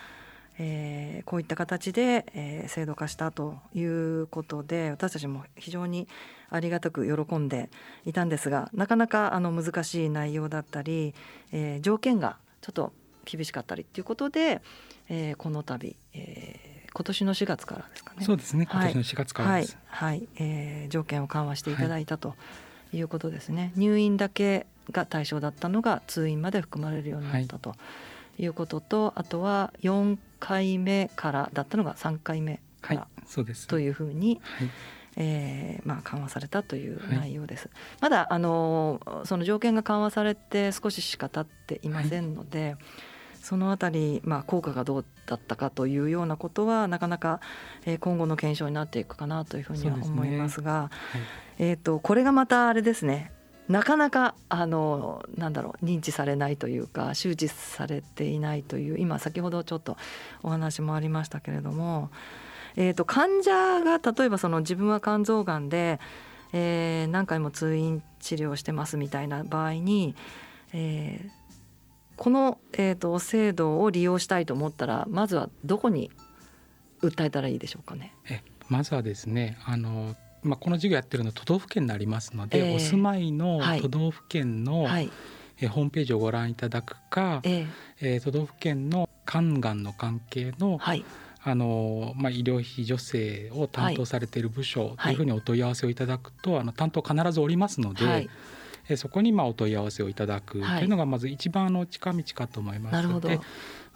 [0.58, 6.08] えー、こういった形で、えー、制度化したということで私たちも非常に
[6.50, 7.70] ありがたく喜んで
[8.06, 11.14] いたんですがなかなかあの難しい内容だったり、
[11.52, 12.94] えー、条件がちょっと
[13.26, 14.62] 厳しかったりということで、
[15.08, 18.26] えー、この度、えー、今年の4月からですかね。
[18.26, 18.68] そうですね。
[18.70, 19.78] 今年の4月からです。
[19.86, 22.36] はい、はい、えー、条件を緩和していただいたと。
[22.94, 23.72] はいいうことですね。
[23.76, 27.76] 入院だけが対象だったのが通院まで含まれるようになったと
[28.38, 33.08] いうことと、はい、あとは4回目からだったのが3回目から、は
[33.42, 34.70] い、というふうに、はい。
[35.16, 37.66] えーまあ、緩和されたという内容です。
[37.66, 42.78] はい、まだあのその条件が緩和されて少ししか経っていませんので、はい、
[43.44, 47.42] そのあたり、まあ、効果がどうだったかというようなことはなかなか、
[47.86, 51.22] えー、今後の検証になっていくかなというふうには思いますが、すね
[51.60, 53.32] はい、えーと、これがまたあれですね。
[53.68, 59.96] なかなかあのなんだろう認知されないというか周知されていないという今先ほどちょっと
[60.42, 62.10] お話もありましたけれども、
[62.76, 63.52] えーと、患者
[63.82, 66.00] が例えばその自分は肝臓がんで、
[66.52, 70.16] えー、何回も通院治療してますみたいな場合に、
[70.74, 71.43] えー、
[72.16, 76.12] この、えーと制度を利用したいと思ったらまずはどこに
[77.02, 78.14] 訴えたらいいでしょうかね？
[78.30, 85.10] えまずはですねあのまあ、この授業やってるの都道府県になりますので、えー、お住まいの都道府県の、はい、
[85.62, 87.68] えホームページをご覧いただくか、えー、
[88.02, 91.06] えー、都道府県の肝がんの関係の、はい、
[91.44, 98.30] あのまあ、医療費助成を担当されている部署というふうにお問い合わせをいただくと、あの担当必ずおりますので、はい、
[98.90, 103.22] えそこにまあお問い合わせをいただくというのがまず一番の近道かと思います。
[103.22, 103.40] で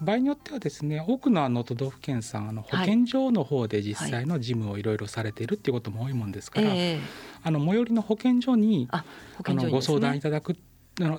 [0.00, 6.98] 場合によってはですね多くのあの都道府県さんあの保健所の方で実際の事務をいろいろされているっていうことも多いもんですから、はい、
[7.42, 9.04] あの最寄りの保健所にあ
[9.48, 10.56] のご相談いただく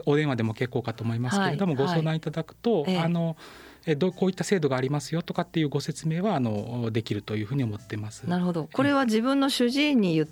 [0.05, 3.37] お電話でも結構かと思いますけれども、はい、ご相談いただくと、あの
[3.85, 8.23] えどこういった制度がありますよとかっていうご説明はあのできるというふうに思ってます。
[8.23, 8.69] なるほど。
[8.71, 10.27] これは自分の主治医に言っ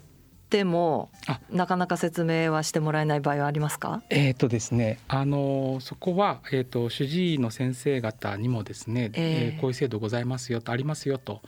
[0.50, 1.10] ても
[1.52, 4.02] なかなか説明はしてもらえない場合はありますか？
[4.10, 11.42] えーとですね、あのそこは、えーと、主治医の先生方にもですね、えー、えー、こういう制度ございますよとありますよと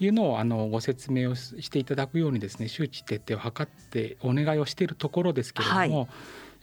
[0.00, 6.06] いうのをあのご説明をしていただくようにですね周知徹底を図ってお願いをしているところですけれども、はい、やは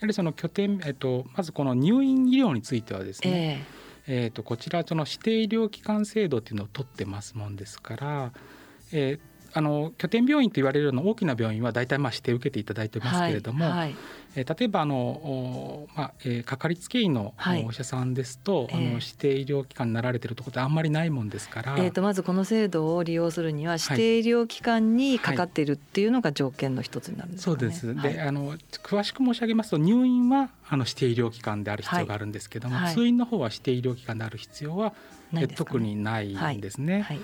[0.07, 3.65] りその拠点、えーと、まずこの入院医療についてはですね、
[4.07, 8.31] えー、えーとこちらその指定医療機関制度っていうのを取ってますもんですから、
[8.91, 9.19] えー、
[9.53, 13.95] あの拠点病院と言われるような大きな病院は大体まあ指定を受けていただいてますけれども、はいはい、
[14.35, 17.33] えー、例えばあの、まあえー、かかりつけ医の
[17.65, 27.95] お医者さんですと、はい、あの指定医療機関になられてるところってあんまりないもんですから、えー、とまずこの制度を利用するには指定医療機関にかかっているっていうのが条件の一つになるんですか、ね、そうです。
[28.01, 34.93] で、あの詳しく申し上げますと入院はあの指定医療機関である必要があるんですけども、通院の方は指定医療機関である必要は
[35.31, 36.93] ね、特にないんですね。
[36.93, 37.03] はい。
[37.03, 37.19] はい、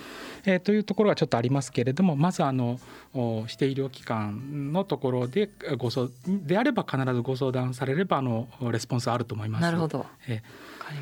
[0.46, 2.80] えー、というところはちょっとありますけれどもまずあの
[3.13, 9.62] 指定医療機関のところでご相であれば必ずご相談されればあのレスポンスあると思います。
[9.62, 10.41] なるほど、え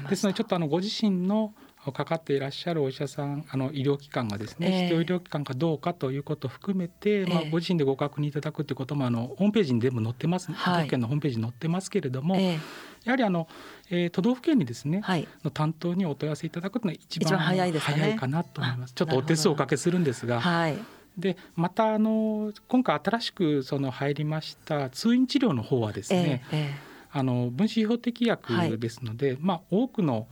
[0.06, 1.54] ー、ですのでちょっとあのご自身の
[1.92, 12.60] かかっていらっしゃるお医者さんあの医療機関がですね、えー、指定医療機関かどうかということを含めて、まあ、ご自身でご確認いただくということもあのホームページに全部載ってます、都道府県のホームページに載ってますけれども、えー、
[13.04, 13.48] やはりあの、
[13.90, 18.94] えー、都道府県にですね、はい、の担当にお問い合わせいただくのが一番早いです、ね、早いかなと思います。
[18.94, 20.40] ちょっとお手数おかけするんですが。
[20.40, 20.78] はい。
[21.18, 30.28] でまたあの今回新しくその入りました通院治療の方はですね、えーえー、あの分子標的薬ですので、はい、まあ、多くの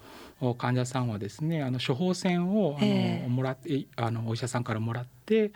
[0.58, 5.52] 患者さんはですねあの処方箋をあの、えー、もらってあのお医者さんからもらって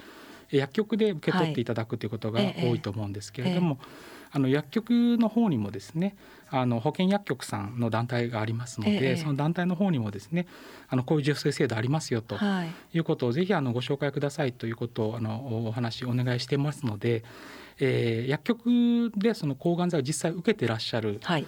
[0.52, 3.80] 薬局で受け取っていただくということが多いと思うんですけれども、
[4.32, 6.16] あの薬局の方にもですね
[6.52, 10.46] あの保険薬局さんの団体がありますので、ええ、その団体の方にもですね
[10.88, 12.38] あのこういう助成制度ありますよと
[12.94, 13.00] い。
[13.00, 17.24] うことをぜひあのご紹介くださいということをあのお話お願いしてますので。
[17.80, 21.46] えー、薬局でその抗がん剤を実際受けてらっしゃる、はい、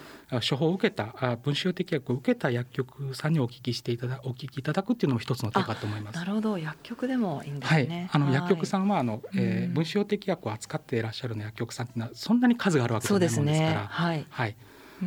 [0.48, 6.16] 処方を受けた分子標的薬を受けた薬局さんにお聞きしていただお聞きいただくっていうのも一つの手かと思います。
[6.16, 6.58] なるほど。
[6.58, 8.10] 薬局でもいいんですね。
[8.12, 13.52] はい、あの、薬局さんはあの、えー、分子標的薬を扱っていらっしゃるの薬局さんっていうのはそんなに数があるわけじゃないですから。
[13.52, 14.56] ね、はい、はい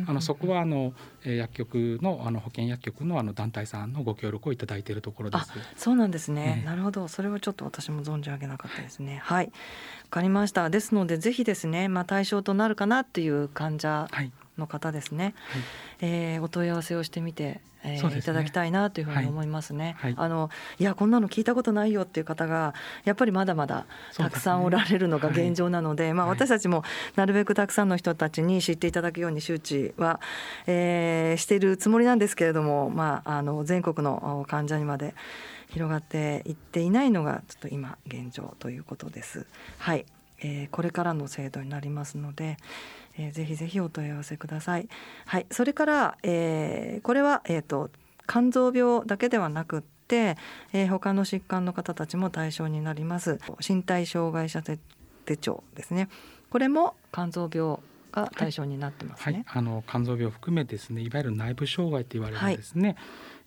[0.07, 5.51] あのそこはあの薬局のあの保険薬局のあの団体さんのご協力をいただいているところです。
[5.75, 6.63] そうなんですね。
[6.65, 7.07] なるほど。
[7.07, 9.21] それはちょっと私も存じ上げなかったですね。
[9.23, 9.45] はい。
[9.45, 9.51] わ
[10.09, 10.69] かりました。
[10.69, 14.07] ですのでぜひですね、まあ対象となるかなっていう患者
[14.61, 15.33] の方ですね。
[15.49, 15.61] はい、
[16.01, 19.95] えー、お問い合わせをしてみてえーね、いただきたいなというふうに思いますね。
[19.99, 20.49] はい、あの
[20.79, 22.73] いやこんなの聞いたことないよっていう方が
[23.05, 23.85] やっぱりまだまだ
[24.15, 26.83] たくさんおられるのが現状なので、でねはい、まあ私たちも
[27.15, 30.19] なるべくたくさんの人たちに知っていただくように周知は、
[30.67, 35.15] えー、しているつもりなんですけれども、まああの全国の患者にまで
[35.69, 39.47] 広がっていっていないのがちょっと今現状ということです。
[39.79, 40.05] はい、
[40.39, 42.57] えー、これからの制度になりますので。
[43.17, 44.87] えー、ぜひぜひお問い合わせください。
[45.25, 47.89] はい、それから、えー、これは、えーと、
[48.27, 50.37] 肝臓病だけではなくて、
[50.73, 53.39] えー、他の疾患の方たちも対象になります。
[53.67, 56.09] 身体障害者手帳ですね。
[56.49, 57.77] これも肝臓病
[58.11, 62.97] が対象になってますね、はいはい、あの肝臓病を含めですねいわゆる内部障害と言われるですね、はい、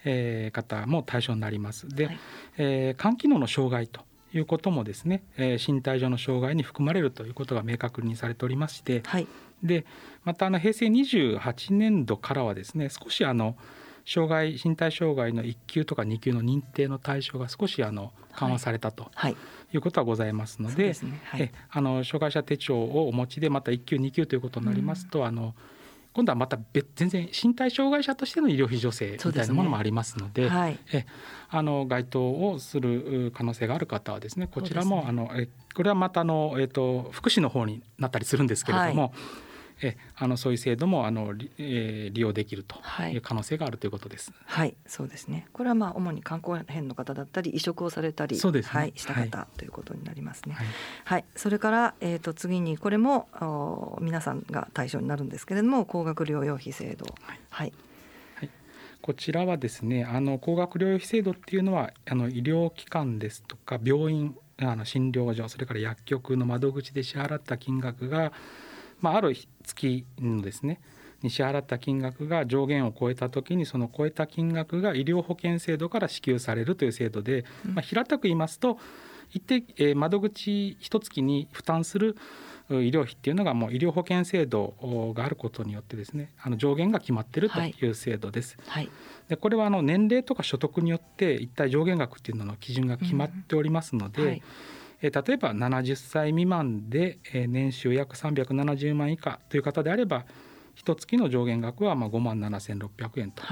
[0.07, 1.89] えー、方も対象になります。
[1.89, 2.19] で、はい、
[2.57, 4.01] えー、肝機能の障害と
[4.33, 9.29] いうこともですね、えー、身体上の障害に含まれるということが明確にされておりまして、はい、
[9.65, 9.87] で
[10.25, 13.57] またあの平成28年度からはですね少しあの
[14.07, 19.37] 障害身体障害の1級とか2級の認定の対象が少しあの緩和されたと、はい、
[19.73, 19.77] い。
[19.79, 21.21] うことはございますので、ね。
[21.25, 25.55] はい、えあの障害者手帳をお持ちでまた1級2級ということになりますと、うん、あの
[26.13, 30.49] 今度はまた別全然身体障害者としての医療費助成みたいなものもありますので、ね。
[30.49, 31.07] はい、え
[31.49, 39.11] あの該当をする可能性がある方はですねこちらも、ね、あのえこれはまたあの、えーと、福祉の方になったりするんですけれども、はい
[39.83, 42.77] えあのそういう制度もあの、えー、利用できると
[43.09, 44.33] いう可能性があるということです。
[44.47, 45.47] はい、そうですね。
[45.53, 50.55] これはまあ主に観光編の方だったり移植をされたり、そうです、ね、はい、した方、はい、ということになりますね。
[50.55, 50.67] はい、
[51.05, 57.07] はい、それからえっ、ー、と次にこれもお皆さんが対象になるんですけれども、高額療養費制度。
[57.23, 57.41] はい。
[57.51, 57.73] はい
[59.05, 68.33] こちらはですねあの高額療養費制度っていうのはあの医療機関ですとか病院あの診療所それから薬局の窓口で支払った金額が
[69.05, 70.81] まあ、ある月のですね
[71.23, 78.79] に支払った金額が上限を超えた時にその超えた金額が医療保険制度から支給されるという制度で、まあ、平たく言いますと
[79.31, 82.17] 一定、えー、窓口一月に負担する
[82.71, 84.75] 医療費っていうのがもう医療保険制度
[85.15, 88.57] があることによってですねあの上限が決まっているという制度です。
[88.67, 88.89] はい、
[89.29, 94.37] でこれはあの年齢とか所得によって一体上限額っていうのの基準が決まっておりますので、うんはい。
[94.37, 94.43] え
[95.11, 100.25] 例えば70歳未満で、え年収約370万以下という方であれば
[100.75, 103.43] 一月の上限額はまあ5万7600円と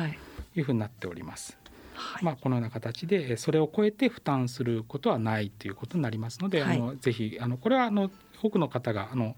[0.55, 0.61] い。
[0.61, 1.59] うふうになっております。
[1.95, 8.11] はい、まあ、このような形でそれを超えて負担することはないということになりますので、はい、あのぜひあのこれはあの
[8.43, 9.37] 多くの方があの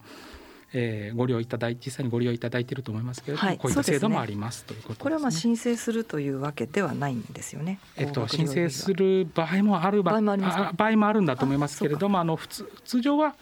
[0.76, 7.78] えー、ご利用いただい実際にご利用いただいていると思いますけれども、はい、こういった制度もあります、ね、ということ、ね、これはまあ申請するというわけではないんですよね。
[7.96, 13.36] えっと申請する場合もある場合もあ場合もあるんだと思いますけれども、あの普通通常は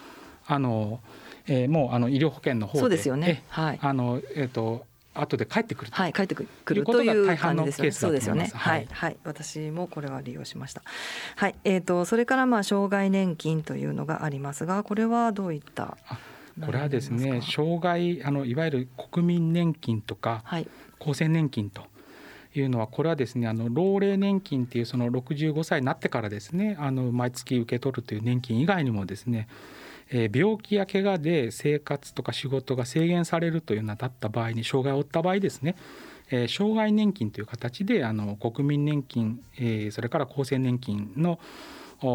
[0.47, 1.01] あの、
[1.47, 3.45] えー、もうあの医療保険の方でそうですよね。
[3.49, 3.79] はい。
[3.81, 6.43] あのえっ、ー、と後で帰ってくるはい、帰ってく
[6.75, 7.91] るという感じですよね。
[7.93, 8.51] そうですよね。
[8.55, 10.83] はい、はい、私もこれは利用しました。
[11.37, 15.99] はい、えっ、ー、とそれからまあ障害年金というのがありますが、これはどういった
[16.61, 20.69] これはですね障害あのいわゆる国民年金とか、はい、
[21.01, 21.83] 厚生年金と
[22.55, 29.49] いうのはこれはですねあの老齢年金っていうその65歳になってからですねあの毎月受け取るという年金以外にもですね
[30.13, 35.75] え病気や怪我で生活とか仕事が制限されるというようなだった場合に障害を負った場合ですね、
[36.31, 41.39] え障害年金という形であの国民年金、えそれから厚生年金の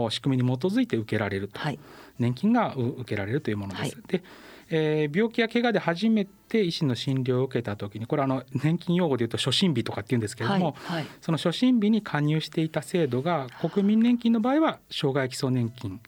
[0.10, 1.60] 仕組みに基づいて受けられると。
[1.60, 1.80] はい。
[2.20, 3.82] 年金が受けられるというものです。
[3.82, 4.24] はい、で
[4.70, 16.00] えー、病気や怪我で初めて医師の診療を受けた時にこれはあの年金用語でいうと初診日とかっていうんですけれども、はいはい、その初診日に加入していた制度が国民年金の場合は障害基礎年金。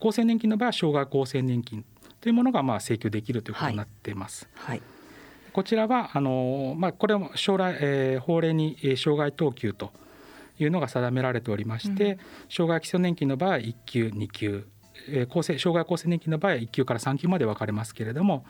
[0.00, 1.84] 厚生年金の場合は障害厚生年金
[2.20, 4.48] というものがまあ請求できるということになっています。
[4.54, 4.82] はい。
[5.52, 9.90] こちらはあの、まあ、これも将来、えー、法令に障害等級と
[10.58, 14.66] いうのが定められておりまして、うん、障害基礎年金の場合は1級2級
[15.08, 18.44] えー、障害厚生年金の場合は1級から3級まで分かれますけれども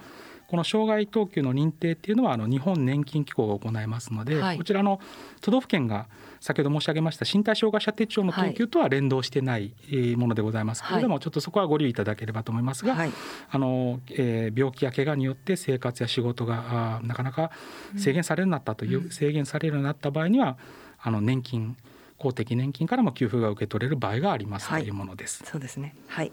[0.49, 5.01] この障害等級の認定っていうのはあの日本年金機構が行いますので、はい、こちらの
[5.41, 6.07] 都道府県が
[6.41, 9.75] 先ほど申し上げました身体障害者手帳の等級とは連動してない
[10.17, 13.13] ものでございますけれども、はい、ちょっとそこはご留意いただければと思いますが、はい、
[13.51, 17.51] あのえー、病気や怪我によって生活や仕事がなかなか
[17.97, 20.59] 制限されるようになったという、うん、制限されるようになった場合には
[21.01, 21.77] あの年金
[22.19, 25.43] 公的年金からも給付が受け取れる場合があります、というものです。
[25.45, 25.95] そうですね。
[26.09, 26.33] はい。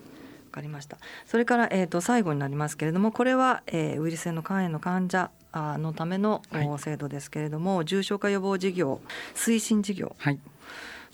[0.54, 0.98] かりました。
[1.26, 6.42] それから、えーと、最後になりますけれどもこれは、えー、ウイルス性の肝炎の患者のための、
[6.80, 9.02] 制度ですけれども重症化予防事業
[9.36, 10.40] 推進事業、はい、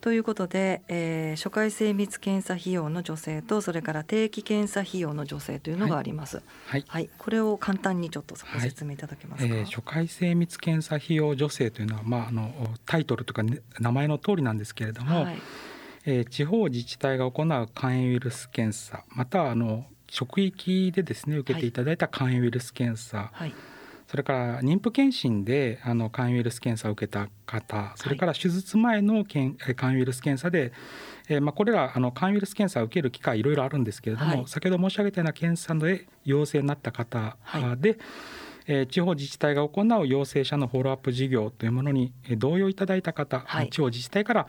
[0.01, 6.37] ということで、えー、初回精密検査費用の助成とそれから定期検査費用の助成というのがあります。
[6.37, 9.53] はい、はい、はい、これを簡単にちょっとご説明いただけますか？
[9.53, 12.51] はい、えー、初回精密検査費用助成というのはまああの
[12.85, 15.23] タイトルとか、ね、名前の通りなんですけれども。
[15.23, 15.37] はい
[16.05, 23.53] えー、地方自治体が行う肝炎ウイルス検査またはあの職域でですね受けていただいた肝炎ウイルス検査、はい、
[24.10, 30.74] それから妊婦検診であの肝炎ウイルス検査を受けた方それから手術前の肝炎ウイルス検査で、
[31.30, 37.38] えー、まあ、これらあの肝炎ウイルス検査を受ける機会いろいろあるんですけれども、はい、先ほど申し上げたような検査で陽性になった方
[37.78, 37.97] で、はい。
[38.72, 44.47] え地方自治体が行う陽性者のフォローアップ事業というものに同意いただいた方、はい、地方自治体から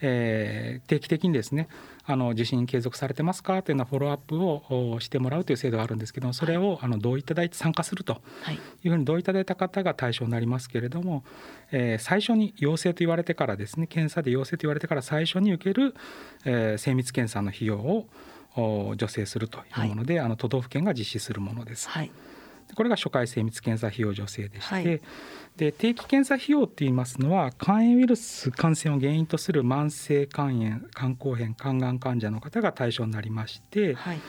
[0.00, 1.68] えー、定期的にですね
[2.08, 3.62] あの受診継続されてますか？
[3.62, 8.22] というようなフォローアップをしてもらうという制度があるんですけどもそれをあの同意いただいて参加すると
[8.84, 8.88] い。
[8.88, 11.24] うふうに同意いただいた方が対象になりますけれども、
[11.72, 15.94] えー、最初に陽性と言われてからですね検査で陽性と言われてから最初に受ける、
[16.44, 18.06] えー、精密検査の費用を
[18.98, 21.88] 助成するというもので、はい、あの都道府県が実施するものです。
[21.88, 22.10] はい
[22.74, 25.00] これが初回精密検査費用助成でして、はい、
[25.56, 34.20] で定期検査費用っていいますのは肝炎ウイルス感染を原因とする慢性肝炎肝硬変肝がん患者の方が対象になりまして、はい、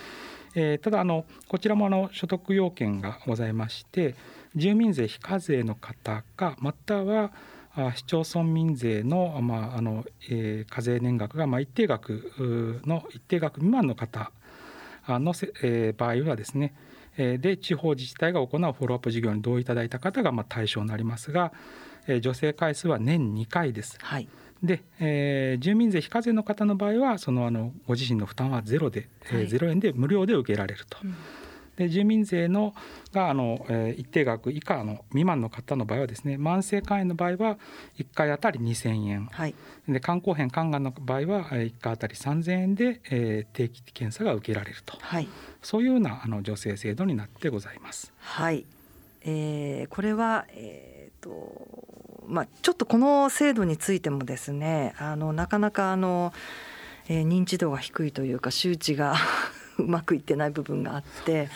[0.55, 4.15] えー、ただあのこちらもあの所得要件がございまして
[4.55, 7.31] 住民税非課税の方かまたは
[7.95, 14.31] 市町村民税の,、まああのえー、課税年額がまあ一定額の一定額未満の方
[15.07, 16.73] のせ、えー、場合はですね
[17.17, 21.51] で地方自治体が行うフォローアップ事業に同意いただいた方がまあ対象になりますが
[22.05, 23.97] 助成回数は年2回です。
[24.01, 24.27] はい
[24.63, 30.97] で、えー、住民税非課税の方の場合はそのあのご自身の負担はゼロで、はい、えー、0円で無料で受けられると。
[31.03, 31.15] うん
[31.77, 32.73] で住民税の
[33.13, 37.57] があの、えー、一定額以下の未満の方の場合はですね慢性肝炎の場合は
[37.97, 39.55] 1回あたり2000円、はい、
[39.87, 45.29] で肝硬変肝がんの場合は1回あたり3000円で、えー、定期検査が受けられると、はい、
[45.61, 48.11] そういうようなあの助成制度になってございます。
[48.17, 48.65] はい、
[49.21, 51.87] えー、これは、えーと
[52.25, 56.33] まあ、ちょっとこの制度についてもですねあのなかなかあの、
[57.07, 59.15] えー、認知度が低いというか周知が
[59.83, 61.49] うまくいってない部分があって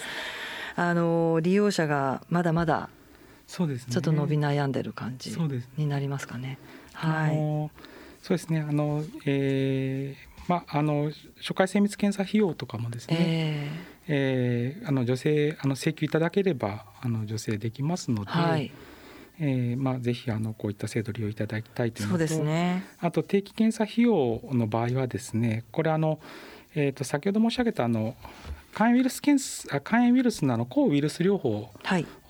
[0.76, 2.90] あの利用者がまだまだ
[3.48, 5.36] ちょっと伸び悩んでる感じ
[5.78, 6.58] になりますかね。
[6.94, 7.36] はい、
[8.22, 8.62] そうですね。
[8.62, 18.72] あの、えーまあ、あの初回精密検査費用とかもですね、えー、えー、あの女性あの請求いただければあの助成できますので、はい、
[19.40, 26.20] えーまあ、ぜひあのこういった制度利用いただきたいというのとそうです、ね、あと定期検査費用の場合はですねこれあの
[26.76, 28.16] えー、と先ほど申し上げたあの
[28.74, 31.70] 肝炎ウイルス検査肝炎ウイルスのあの抗ウイルス療法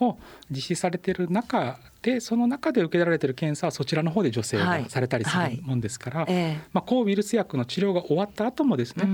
[0.00, 0.18] を
[0.50, 6.34] 実施されている中で、その中で受けられている検査はそちらの方で助成がされたりするもんですから、はい。
[6.34, 9.04] はい、まあ、抗ウイルス薬の治療が終わった後もですね、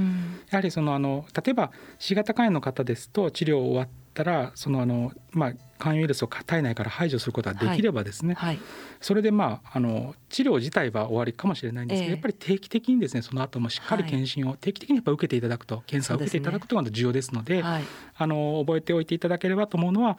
[0.51, 8.57] やはりそのあの例えば C 型肝炎の方ですと治療終わったらそのあの、まあ、肝炎ウイルスを体内から排除することができればですね、はい。
[8.57, 8.64] はい、
[9.01, 17.85] それでまああの治療自体は終わりかもしれないんですけど、えー、やっぱり定期的にですねその後もしっかり検診を定期的にやっぱ受けていただくと検査を受けていただくというのが重要ですので、はい、
[18.16, 20.18] あの覚えておいていただければと思うのは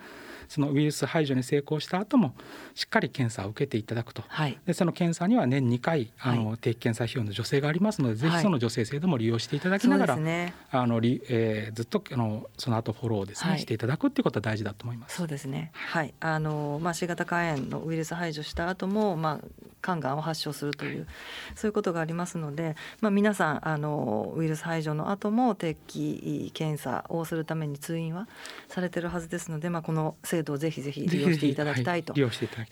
[0.50, 2.34] そのウイルス排除に成功した後も
[2.74, 15.18] しっかり検査を受けていただくと、はい、でその検査には年2回あの、定期検査費用の助成がありますので、ぜひその助成制度も利用していただきながら、ね、あのえー、ずっとあのその後フォローをですね、していただくっていうことは大事だと思います。
[15.18, 16.14] そうですねはい。
[16.20, 19.48] あの、まあ、C 型肝炎のウイルス排除した後も、まあ、
[19.82, 21.08] 肝がんを発症するという
[21.56, 28.28] そういうことがありますので、まあ、皆さんあのウイルス排除の後も定期検査をするために通院は
[28.68, 32.24] されてるはずですので、まあ、この制度をぜひぜひ利用していただきたいとい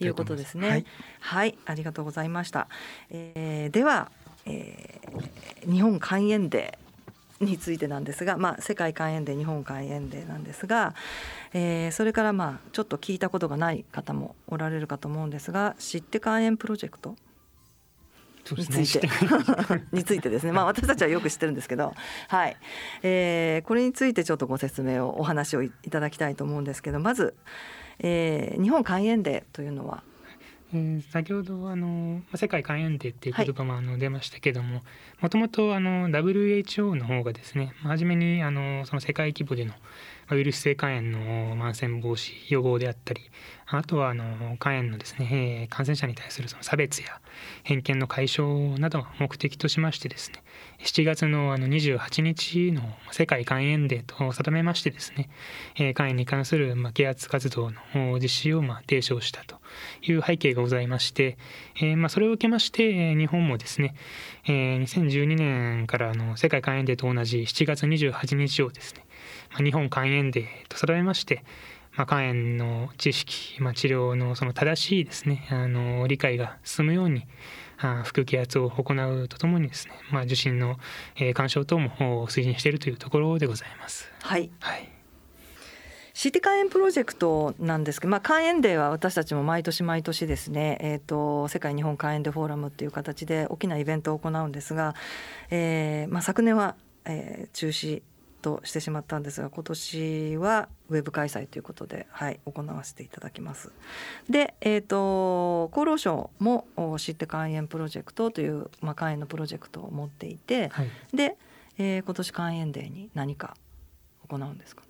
[0.08, 0.70] うことですね。
[0.70, 0.86] はい、
[1.20, 2.68] はい、ありがとうございました。
[3.10, 4.12] えー、では、
[4.46, 6.87] えー、日本肝炎デー
[7.40, 10.96] についてなんですが、まあ、世界肝炎デー日本肝炎デーなんですが、
[11.54, 17.16] えー、それからまあちょっと聞いたことがない方もおられるかと思うんですが知って肝炎プロジェクト？
[18.56, 19.14] について、ね、
[19.92, 20.54] についてですね。
[20.54, 21.94] まあ私たちはよく知ってるんですけど。
[22.30, 22.56] はい、
[23.04, 27.36] えー、これについてちょっとご説明をお話をいただきたいと思うんですけどまず、
[28.00, 30.02] えー、日本肝炎デーというのは
[30.74, 34.82] えー、先ほどあの世界肝炎デーっていう言葉もあの出ましたけども
[35.22, 39.74] もともと WHO の方がですね初めにあのその世界規模での
[40.30, 43.22] ウイルス性肝炎の感染防止予防であったり
[43.66, 47.22] あとはあの肝炎のですね感染者に対するその差別や
[47.64, 50.44] 偏見の解消などを目的としましてですね
[50.84, 55.30] 7月のあの28日の世界肝炎デーと定めましてですね
[55.76, 59.56] 肝炎に関するま啓発活動の実施をま提唱したと
[60.02, 61.38] いう背景がございまして、
[61.82, 63.96] えまそれを受けまして日本もですね
[64.46, 69.06] 2012年からの世界肝炎デーと同じ7月28日をですね
[69.58, 71.44] 日本肝炎デーと定めまして、
[71.96, 77.26] まあ、肝炎の知識、まあ、治療のその正しいですねあの理解が進むように
[77.80, 80.78] あ腹気圧を行うとともにですね、まあ、受診の、
[81.16, 84.12] えー、干渉等も推進しているというところでございます。
[84.22, 84.97] はい、はい
[86.18, 94.96] シティ肝炎プロジェクトなんですけど、まあ、肝炎デーは私たちも毎年毎年ですね、えーと、世界日本肝炎デーフォーラムっていう形で大きなイベントを行うんですが、
[95.52, 98.02] えーまあ、昨年は、えー、中止
[98.42, 103.72] としてしまったんですが今年はウェブ開催ということで、はい、行わせていただきます。
[104.28, 106.66] で、えーと、厚労省も
[106.98, 111.38] 知って肝炎プロジェクトという、まあ、肝炎のプロジェクトを持っていて、はい、で、
[111.78, 113.56] えー、今年肝炎デーに何か
[114.28, 114.82] 行うんですか？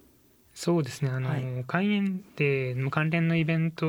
[0.57, 1.11] そうですね。
[1.11, 3.85] あの、はい、肝炎デーの関連のイベント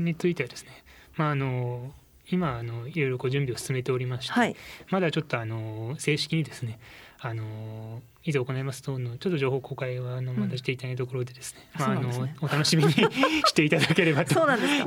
[0.00, 0.70] についてはですね、
[1.18, 1.92] まあ、あの
[2.30, 4.56] 今あのいろいろご準備を進めておりまして、はい、
[4.88, 6.78] まだちょっとあの正式にですね
[7.20, 14.34] あのいざ行いますとのちょっと情報公開はあのまだしていたないところでですね、うん、まああの、ね、お楽しみにしていただければと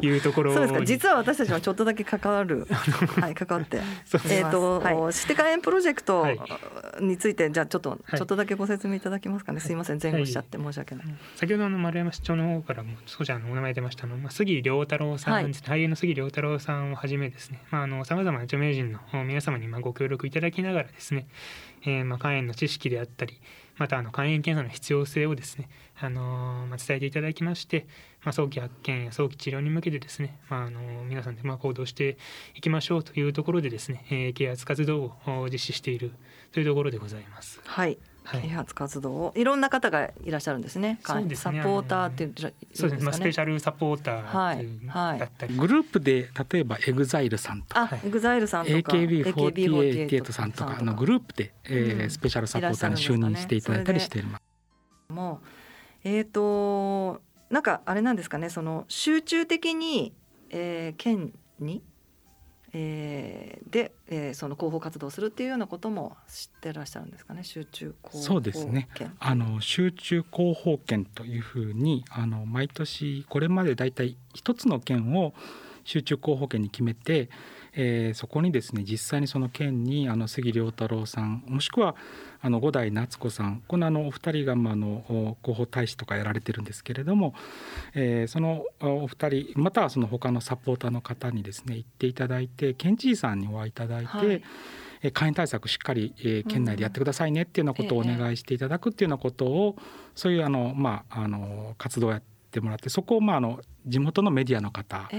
[0.02, 0.86] いうところ そうですか。
[0.86, 2.66] 実は私たちもちょっとだけ関わる
[3.20, 3.82] はい関わって。
[4.30, 6.26] えっ、と、はい、シティカエンプロジェクト
[7.02, 9.60] についてじゃあちょっと、はい、ちょっとだけご説明いただけますかね？
[9.60, 17.62] すいません前後しちゃって申し訳ない、はい、先ほどの丸山市長の方からも少しあのお名前出ましたの、まあ、杉良太郎さん、俳優の杉良太郎さんをはじめですね。
[17.72, 21.28] まああのさまざまな著名人の皆様にまあご協力いただきながらですね、
[21.86, 23.40] えー、まあ肝炎の知識であったり
[23.78, 25.70] またあの肝炎検査の必要性をですね、
[26.00, 26.22] あの
[26.70, 27.88] まあ、伝えていただきまして、
[28.24, 32.18] まあ、早期発見や早期治療に向けてですね、まあ、あの皆さんでまあ行動して
[32.56, 36.14] いきましょうというところでですね、え、啓発活動を実施している
[36.54, 37.60] というところでございます。
[37.66, 41.00] はい啓発活動をいろんな方がいらっしゃるんですね。
[41.04, 41.62] そうですね。
[41.62, 42.34] サポーターっていう
[42.74, 43.06] そうですね。
[43.06, 54.44] まあスペシャルサポーターだったり、グループで例えばエグザイルさんとか、エグザイルさんとか、AKB48 さんとかあのグループで、えー、スペシャルサポーターに就任していただいたりしています。
[55.10, 55.42] も
[56.04, 58.50] うえっ、ー、となんかあれなんですかね。
[58.50, 60.14] その集中的に、
[60.50, 61.84] えー、県に
[62.78, 67.46] えー、で、えー、その広報活動をするっていうようなことも知ってらっしゃるんですかね？
[67.46, 68.90] 集中広報そうですね。
[69.20, 75.34] あの集中広報県というふうにあの毎年これまでだいたい一つの県を
[75.86, 77.30] 集中広報券に決めて、
[77.76, 81.96] えー、そこにですね実際にその県にあの杉良太郎さんもしくは
[82.42, 87.34] あの五代夏子さんこのあのお二人が、まあ、の広報大使とかやられてるんですけれども、
[87.94, 94.44] えー、そのお二人またはその他のサポーターの方にですね行っていただいて県知事さんにお会いいただいて、はい。
[95.14, 99.76] 肝炎対策しっかり、えー、県内でやってくださいねっていうようなことをお願いしていただくっていうようなことを、
[100.16, 105.10] そういうあの、まあ、あの活動をやってもらってそこを、まあ、あの地元のメディアの方、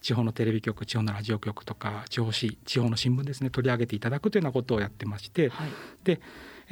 [0.00, 5.70] 地方のテレビ局地方のラジオ局とか地方市地方の新聞ですね取り上げていただくというようなことをやってまして、はい、
[6.04, 6.20] で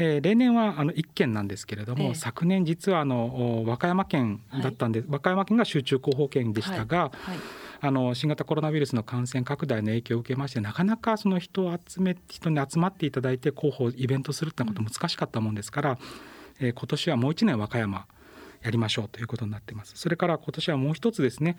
[0.00, 7.30] えー、例年はあの1件なんですけれども、えー、昨年実はあの和歌山県だったんで、はい、和歌山県が集中広報県でしたが、はい。
[7.32, 7.38] はい、
[7.80, 18.06] あの新型コロナウイルスの感染拡大の影響を受けましてなかなかその人を集め人に集まっていただいて広報イベントするってこと難しかったもんですから、うん、えー、今年はもう1年和歌山
[18.62, 19.92] やりましょうということになってます。
[19.96, 21.56] それから今年はもう一つですね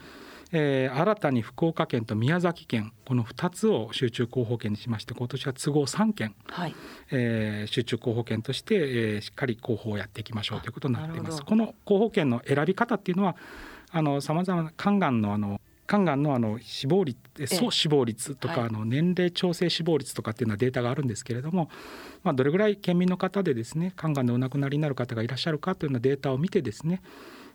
[0.51, 6.75] えー、新たに福岡県と宮崎県この2つを集中広報県にしまして今年は都合3県、はい
[7.11, 11.43] えー、集中広報県として、えー、しっかり広報をやっていきましょうということになっています。
[11.43, 13.35] この広報県の選び方っていうのは
[14.21, 17.17] さまざまな肝がんのあの肝がんのあの死亡率
[17.47, 21.69] 総死亡率とか、あの年齢調整死亡率とかっていうのはデータがあるんですけれども、
[22.23, 27.01] まあ、どれぐらい県民の方でですね肝がんでお亡くなりになる方がいらっしゃるかというようなデータを見てですね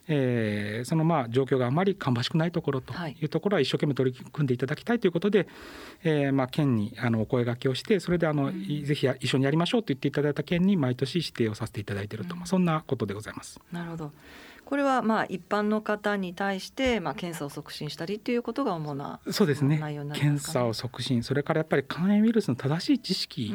[0.07, 3.25] えー、そのまあ状況があまり芳しくないところとい。
[3.25, 5.47] うところは一生懸命取り組んでいただきたいということで、
[6.03, 13.59] えー、まあ県にあのお声がけをしてそれであの、うん、ぜひ一緒にやりましょうと言っていただいた県に毎年指定をさせていただいていると、うん、そんなことでございます。
[13.71, 14.11] なるほど
[14.65, 19.79] これはまあ一般の方に対してまあ検査を促進したりということが主なそうですね。
[20.13, 23.53] 検査を促進それからやっぱり肝炎ウイルスの正しい知識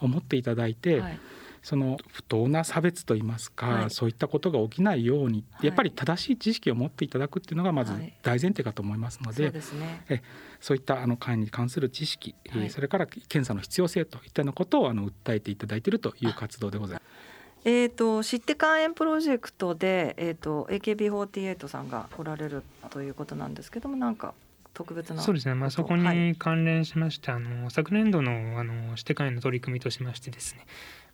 [0.00, 1.18] を持っていただいて、うんはい。
[1.62, 7.92] その不当な差別といいますか、はい、そういったことが起きないように、やっぱり正しい知識を持っていただくっていうのがまず
[8.22, 10.22] 大前提かと思いますので、はい、そう、ね、え
[10.60, 17.39] そういったあの肝炎に関する知識、はい、それから検査の必要性といったようなことをあの訴えていただいているという活動でございます。
[17.64, 24.34] えーと、知って肝炎プロジェクトで、えーと、と AKB48 さんが来られるということなんですけどもなんか
[24.72, 30.66] 特別なそうですね、まあ、そこに関連しまして、はい、あの昨年度のあの指定肝炎の取り組みとしましてですね。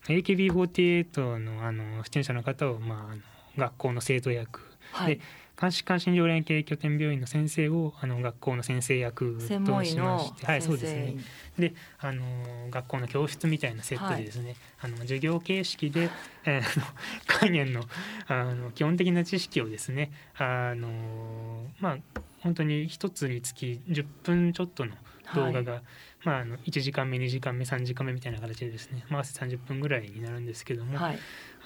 [0.08, 3.22] AKB48 のあの出演者の方を、まあ、あの
[3.56, 4.60] 学校の生徒役、
[4.92, 5.20] はい、
[5.56, 9.46] で監視監診療連携拠点病院の先生をあの学校の先生役と
[9.84, 10.46] しまして。
[10.46, 11.16] はいそうですね。
[11.58, 12.22] であの
[12.70, 16.10] 学校の教室みたいなセットでですね、はい、あの授業形式で、
[16.44, 17.84] えー、肝炎の
[18.28, 24.92] あの 基本的な知識をですねあのまあ本当に一つにつき10分ちょっとの
[25.34, 25.82] 動画が、はい。
[26.24, 31.18] まあ、あの1時間目2時間目3時間目みたいな形でですね、まあ、30分ぐらいになるんですけども、はい、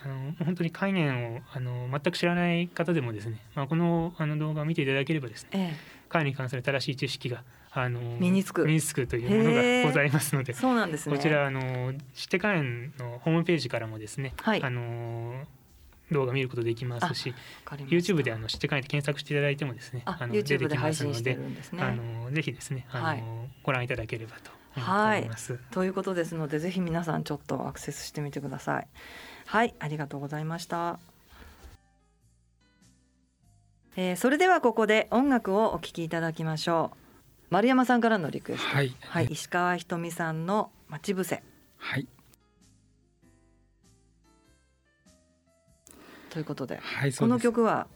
[0.04, 5.76] あの本当に概念をあの全く知らない方でもですね、まあ、このあの動画を見ていただければですね、ええ、
[6.08, 7.42] 概念に関する正しい知識が
[7.72, 8.64] あの身につく。
[8.64, 12.64] 身につくというものがございますのでそうなんです、ね、こちらあの知って肝炎
[12.98, 15.44] のホームページからもですね、はい、あの
[16.10, 17.34] 動画見ることできますし
[17.88, 23.24] YouTube であの知ってかないて検索していただいてもですねあの出てきますので、ね、あのぜひですねあの、はい、
[23.62, 24.59] ご覧いただければと。
[24.72, 25.28] はい、
[25.72, 28.88] ということですのでぜひ皆さんちょっとアクセスしてみてください。
[29.46, 30.98] はいありがとうございました。
[33.96, 36.96] えー、それではここで音楽をお聴きいただきましょう。
[37.50, 38.76] 丸山さんからのリクエスト。
[38.76, 41.42] はい、はい、石川ひとみさんの待ち伏せ。
[41.76, 42.06] はい。
[46.30, 47.88] ということで、はい、この曲は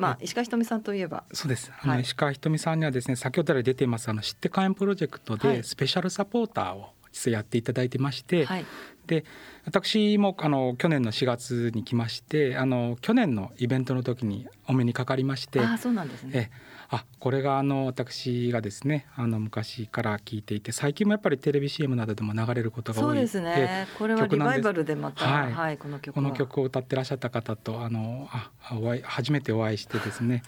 [0.00, 1.24] まあ、石川ひとみさんといえば。
[1.32, 1.70] そうです。
[1.78, 8.64] あの、はい、石川ひとみさんにはですね先ほどから出ていますあの知って火炎プロジェクトでスペシャルサポーターを実はやっていただいてまして、はい、
[9.06, 9.24] で
[9.66, 16.50] 私もあの去年の4月に来ましてあの去年のイベントの時にお目にかかりましてあそうなんですね。
[16.52, 23.86] えあこれがあの私がですねあの昔から聞いていて最近もやっぱりテレビ CM などでも流れることが多いそうですね。
[23.96, 30.42] これはリバイバルでまた、はい、はい、この曲この曲を歌ってらっしゃった方とあのあお会い初めてお会いしてですね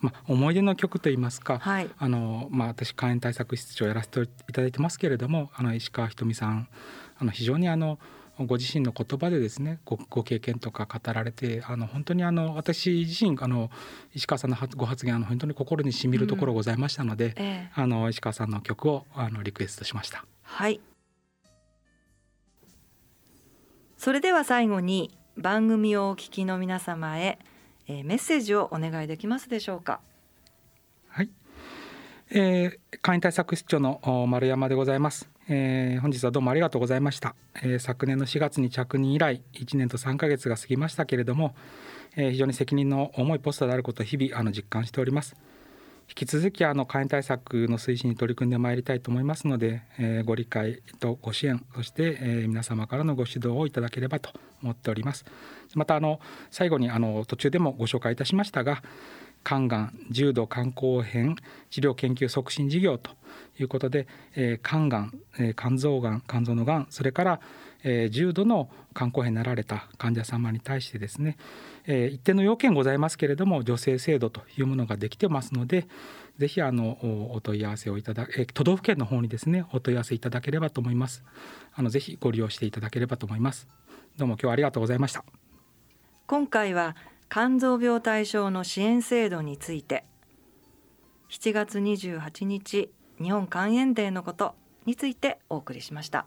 [0.00, 6.68] まあ、思い出の曲といいますか、はい、あのまあ、私肝炎対策室長をやらせていただいてますけれどもあの石川ひとみさん
[7.18, 7.98] あの非常にあの
[8.38, 13.70] ご自身の言葉でですねごご経験とか語られてあの本当にあの私自身あの
[14.12, 20.24] 石川さんのご発言あの本当に心にしみるところございましたので、うんえー、あの石川さんの曲をあのリクエストしました。
[20.42, 20.80] はい
[23.96, 27.38] それでは最後に番組をお聞きの皆様へ、
[27.88, 30.00] えー、メッセージをお願いできますでしょうか。
[31.08, 31.30] はい、
[32.30, 35.33] えー、簡易対策室長の丸山でございます。
[35.46, 41.54] えー、本日はどうもありがとうございました、えー、昨年の4月に着任以来1年と3ヶ月が過ぎましたけれども、
[42.16, 45.36] えー、非常に責任の重いポストであることを日々あの実感しております。
[46.06, 54.30] 引き続きあの肝炎対策の推進に取り組んでまいりたいと思いますので、え、ご理解とご支援そして、え、皆様からのご指導をいただければと
[54.62, 55.24] 思っております。
[55.74, 56.20] またあの
[56.50, 58.82] 最後にあの途中でもご紹介いたしましたが
[59.44, 61.36] 肝がん重度肝硬変
[61.70, 63.10] 治療研究促進事業と
[63.58, 67.40] いうことで、えー、肝がん、えー、肝臓がん肝臓のがんそれから、
[67.84, 71.36] えー、重度の肝硬変になられた患者様に対してですね、
[71.86, 75.86] え、一定の要件ございますけれども助成制度というものができてますので
[76.38, 76.98] ぜひあの
[77.32, 81.22] お問い合わせをいただ、え、都道府県の方にですねお問い合わせいただければと思います。
[81.74, 83.68] あのぜひご利用していただければと思います。
[84.16, 85.24] どうも今日はありがとうございました。
[86.26, 86.96] 今回は
[87.28, 90.04] 肝臓病対象の支援制度について。
[91.34, 94.54] 7月28日日本肝炎デーのこと
[94.86, 96.26] についてお送りしました、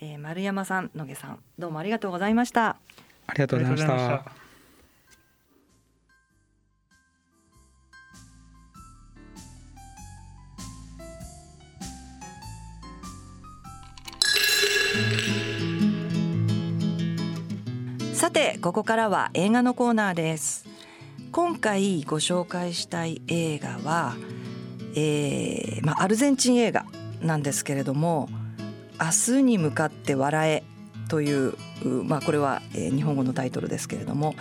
[0.00, 2.78] えー、丸山さん野毛さんどうもありがとうございました。
[3.26, 4.43] ありがとうございました。
[18.24, 20.64] さてここからは映画のコーナーです
[21.30, 24.14] 今回ご紹介したい映画は
[24.96, 26.86] えーまあ、アルゼンチン映画
[27.20, 28.30] なんですけれども
[28.98, 30.62] 「明日に向かって笑え」
[31.10, 31.52] という、
[31.84, 34.34] まあ、これは、えー、日本語のタイトルですけれども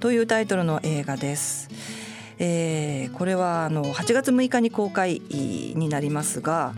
[0.00, 1.68] というタイトルの映画です。
[2.38, 6.72] えー、これはあの8月6日に公開になりますが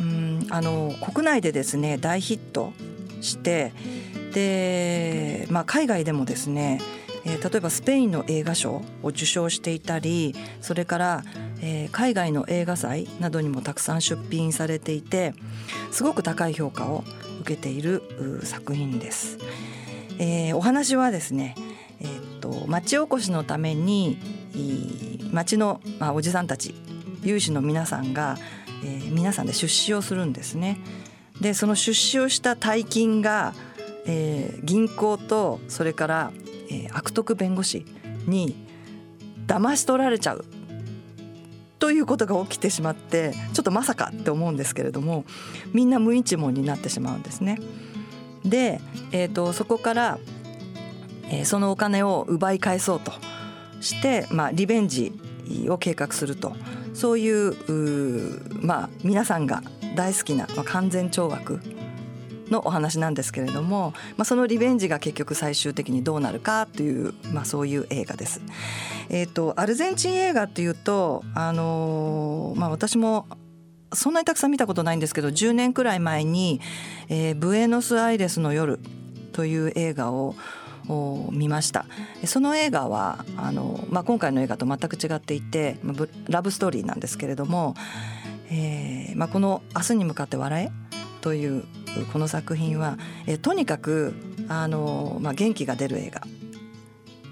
[0.00, 2.72] うんあの国内でですね大ヒット
[3.20, 3.72] して
[4.34, 6.80] で、まあ、海外でもですね
[7.24, 11.24] えー、例えばスペインの映画賞を受賞していたりそれから、
[11.62, 15.34] えー、海外の映画祭などにもたくさん出品されていて
[15.90, 17.04] すごく高い評価を
[17.40, 18.02] 受けている
[18.44, 19.38] 作品です。
[20.18, 21.56] えー、お話はですね、
[22.00, 24.18] えー、っと町おこしのために
[25.32, 26.74] 町の、まあ、おじさんたち
[27.22, 28.36] 有志の皆さんが、
[28.84, 30.78] えー、皆さんで出資をするんですね。
[31.40, 33.54] でその出資をした大金が、
[34.06, 36.32] えー、銀行とそれから、
[36.70, 37.86] えー、悪徳弁護士
[38.26, 38.54] に
[39.46, 40.44] 騙し取られちゃう
[41.78, 45.24] ということが起きてしまってちょっとまさかって思うんですけれども
[45.72, 47.58] みんな無一文になってしまうんですね。
[48.44, 48.80] で、
[49.12, 50.18] えーと、そこから、
[51.30, 53.12] えー、そのお金を奪い返そうと
[53.80, 55.12] して、まあ、リベンジ
[55.68, 56.54] を計画すると
[56.94, 57.54] そういう
[58.64, 59.62] まあ、皆さんが
[59.94, 61.60] 大好きな、まあ、完全懲悪
[62.50, 68.40] のお話なんですけれども、まあ、そのリベンジが結局最終的にどうなるかという、まあ、そういう映画です。
[69.08, 73.26] えーと、アルゼンチン映画っていうと、あのー、まあ、私も
[73.92, 76.60] そんなにたくさん見たことないんですけど10年くらい前に
[77.08, 78.80] 「えー、ブエノスアイレスの夜」
[79.32, 80.34] という映画を
[81.32, 81.86] 見ました
[82.24, 85.78] その映画はあの、まあ、今回の映画と全く違っていて
[86.28, 87.74] ラブストーリーなんですけれども、
[88.50, 91.64] えーまあ、この「明日に向かって笑え」という
[92.12, 94.12] この作品は、え、とにかく
[94.46, 96.20] あの、まあ、元気が出る映画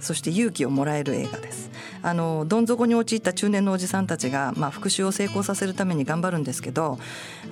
[0.01, 1.71] そして勇気をもらえる映画です。
[2.01, 6.99] あのどん底に陥った中年のおじさんたちが、まあ、復讐を成功させるために頑張るんですけど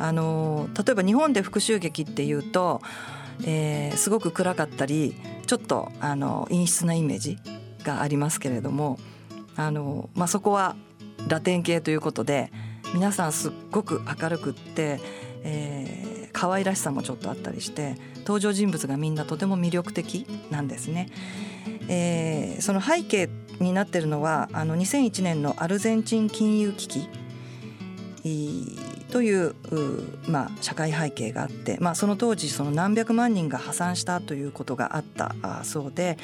[0.01, 2.80] あの例えば日本で復讐劇っていうと、
[3.45, 5.14] えー、すごく暗かったり
[5.47, 7.38] ちょっとあの陰湿なイメージ
[7.84, 8.99] がありますけれども
[9.55, 10.74] あの、まあ、そこは
[11.28, 12.51] ラテン系ということで
[12.93, 15.01] 皆さんすっごく明るくって、
[15.45, 16.10] えー、
[16.41, 21.11] 可愛らしさもちょっとあったりして登場人物がみんなとても魅力的なんですね。
[21.86, 23.28] えー、その背景
[23.59, 27.09] になってるのはあの2001年のアルゼンチン金融危機
[29.11, 29.55] という
[30.28, 35.34] まあ、社会背景があって、まあ、その当時その何百万人が破産したということがあった
[35.64, 36.16] そうで、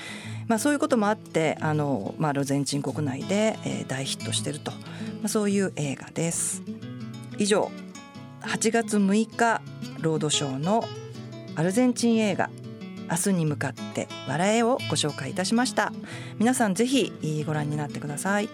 [0.46, 4.78] まあ、そういうこともあってあの、まあ、アルゼンチン国内で、えー、大ヒットしてると、ま
[5.24, 6.62] あ、そういう映画です。
[7.38, 7.70] 以上
[8.42, 9.60] 8月6日
[10.00, 10.84] ロードショーの
[11.54, 12.50] アルゼンチン映画
[13.10, 15.92] 明日に向かって笑えをご紹介いたしました。
[16.38, 18.48] 皆さんぜひご覧になってください。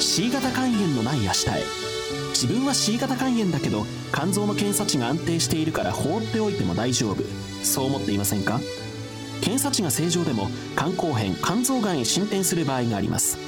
[0.00, 1.62] C 型肝炎のない明日へ。
[2.30, 7.22] 自分は C 型肝炎だけど肝臓の検査値が安定しているから放っておいても大丈夫。
[7.62, 8.60] そう思っていませんか？
[9.40, 13.38] 検査値が正常でも肝硬変肝臓がんへ進展する場合があります。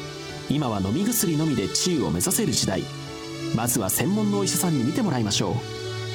[0.49, 2.83] 今は飲み薬のみで治癒を目指せる時代。
[3.57, 5.55] まずは専門のお医者さんに診てもらいましょう。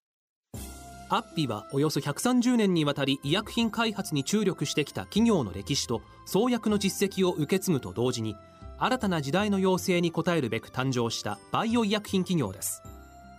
[1.09, 8.37] アッピはおよそ130年にわたり医薬品開発に注力してきた企業の歴史と創薬の実績を受け継ぐと同時に
[8.79, 12.83] 新たな時代の要請に応えるべく誕生したバイオ医薬品企業です。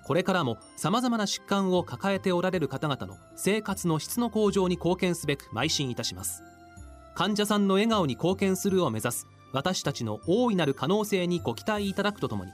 [0.06, 6.44] これからもさまざまな疾患を抱えておられる方々の生活の質の向上に貢献すべく邁進いたします。
[7.16, 12.52] 患者さんの笑顔に貢献するを目指す私たちの大いなる可能性にご期待いただくとともに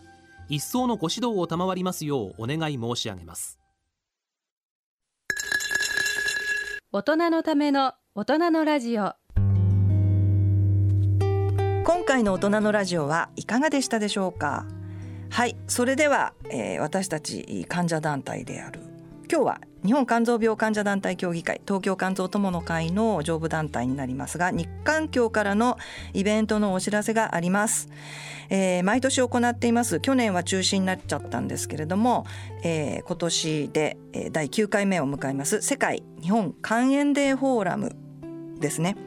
[0.49, 3.59] 一層のご指導を賜りますようお願い申し上げます。
[6.93, 9.13] 大人のための大人のラジオ。
[11.83, 14.65] 今回の大人のラジオはいかがでしたでしょうか？
[15.31, 18.81] はいそれでは、えー、私たち患者団体である
[19.31, 25.77] 今日は日本肝臓病患者団体協議会東京肝臓友の会の上部団体になりますが日韓協からの
[26.13, 27.87] イベントのお知らせがあります、
[28.49, 30.01] えー、毎年行っています。
[30.01, 32.25] 去年は中止になっちゃったんですけれども、
[32.63, 33.97] えー、今年で
[34.33, 35.61] 第9回目を迎えます。
[35.61, 37.95] 世界日本肝炎デーフォーラム
[38.59, 38.97] ですね。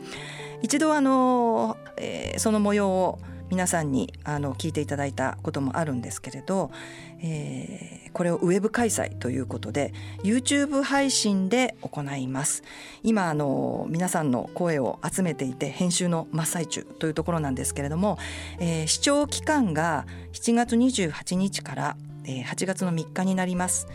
[0.63, 3.19] 一度あの、えー、その模様を
[3.55, 6.73] 皆さんにあの聞いていただいたこともあるんですけれど、
[7.21, 9.95] えー、これをウェブ開催ということで
[10.25, 12.65] YouTube 配信で行います
[13.05, 18.19] 今あの皆さんの声を集めていて編集の真っ最中というところなんですけれども、
[18.59, 23.87] えー、視聴期間が7月28日から8月の3日になります。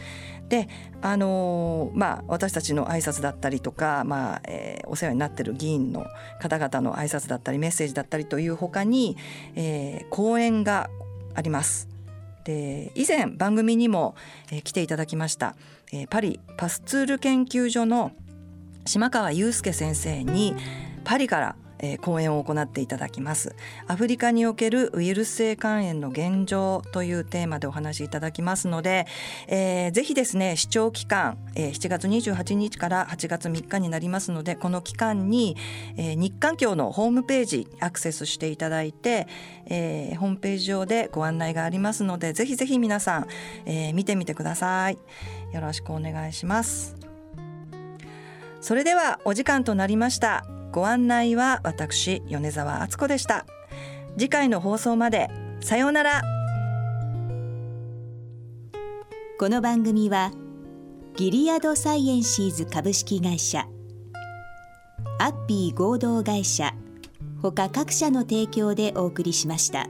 [0.50, 0.68] で
[1.02, 6.06] あの、まあ、私たちの挨拶だったりとか、まあえー、お世話になってる議員の
[6.42, 9.16] 方々の挨拶だったりメッセージだったりというほかに、
[9.56, 10.90] えー、講演が
[11.36, 11.88] あります。
[12.44, 14.16] で以前番組にも、
[14.52, 15.56] えー、来ていただきました、
[15.92, 18.12] えー、パリパスツール研究所の
[18.86, 20.56] 島川祐介先生に
[21.04, 23.56] パリからえ、講演を行っていただきます。
[23.88, 29.08] アフリカにおけるウイルス性肝炎の現状というテーマでお話しいただきますので、
[29.48, 35.56] えー、ぜひですね視聴期間、えー、7月28日から8月3日になりますのでこの期間に、
[35.98, 39.28] えー、日環境のホームページアクセスしていただいて、
[39.68, 43.28] えー、ホームページ上でご案内がありますのでぜひぜひ皆さん、
[43.66, 44.98] えー、見てみてください。
[45.54, 46.96] よろしくお願いします。
[48.62, 50.59] それではお時間となりました。
[50.72, 53.46] ご案内は私米澤敦子でした
[54.18, 55.30] 次回の放送まで
[55.62, 56.22] さようなら
[59.40, 60.32] この番組は
[61.16, 63.68] ギリアドサイエンシーズ株式会社
[65.20, 66.74] アッピー合同会社
[67.42, 69.88] ほか各社の提供でお送りしました。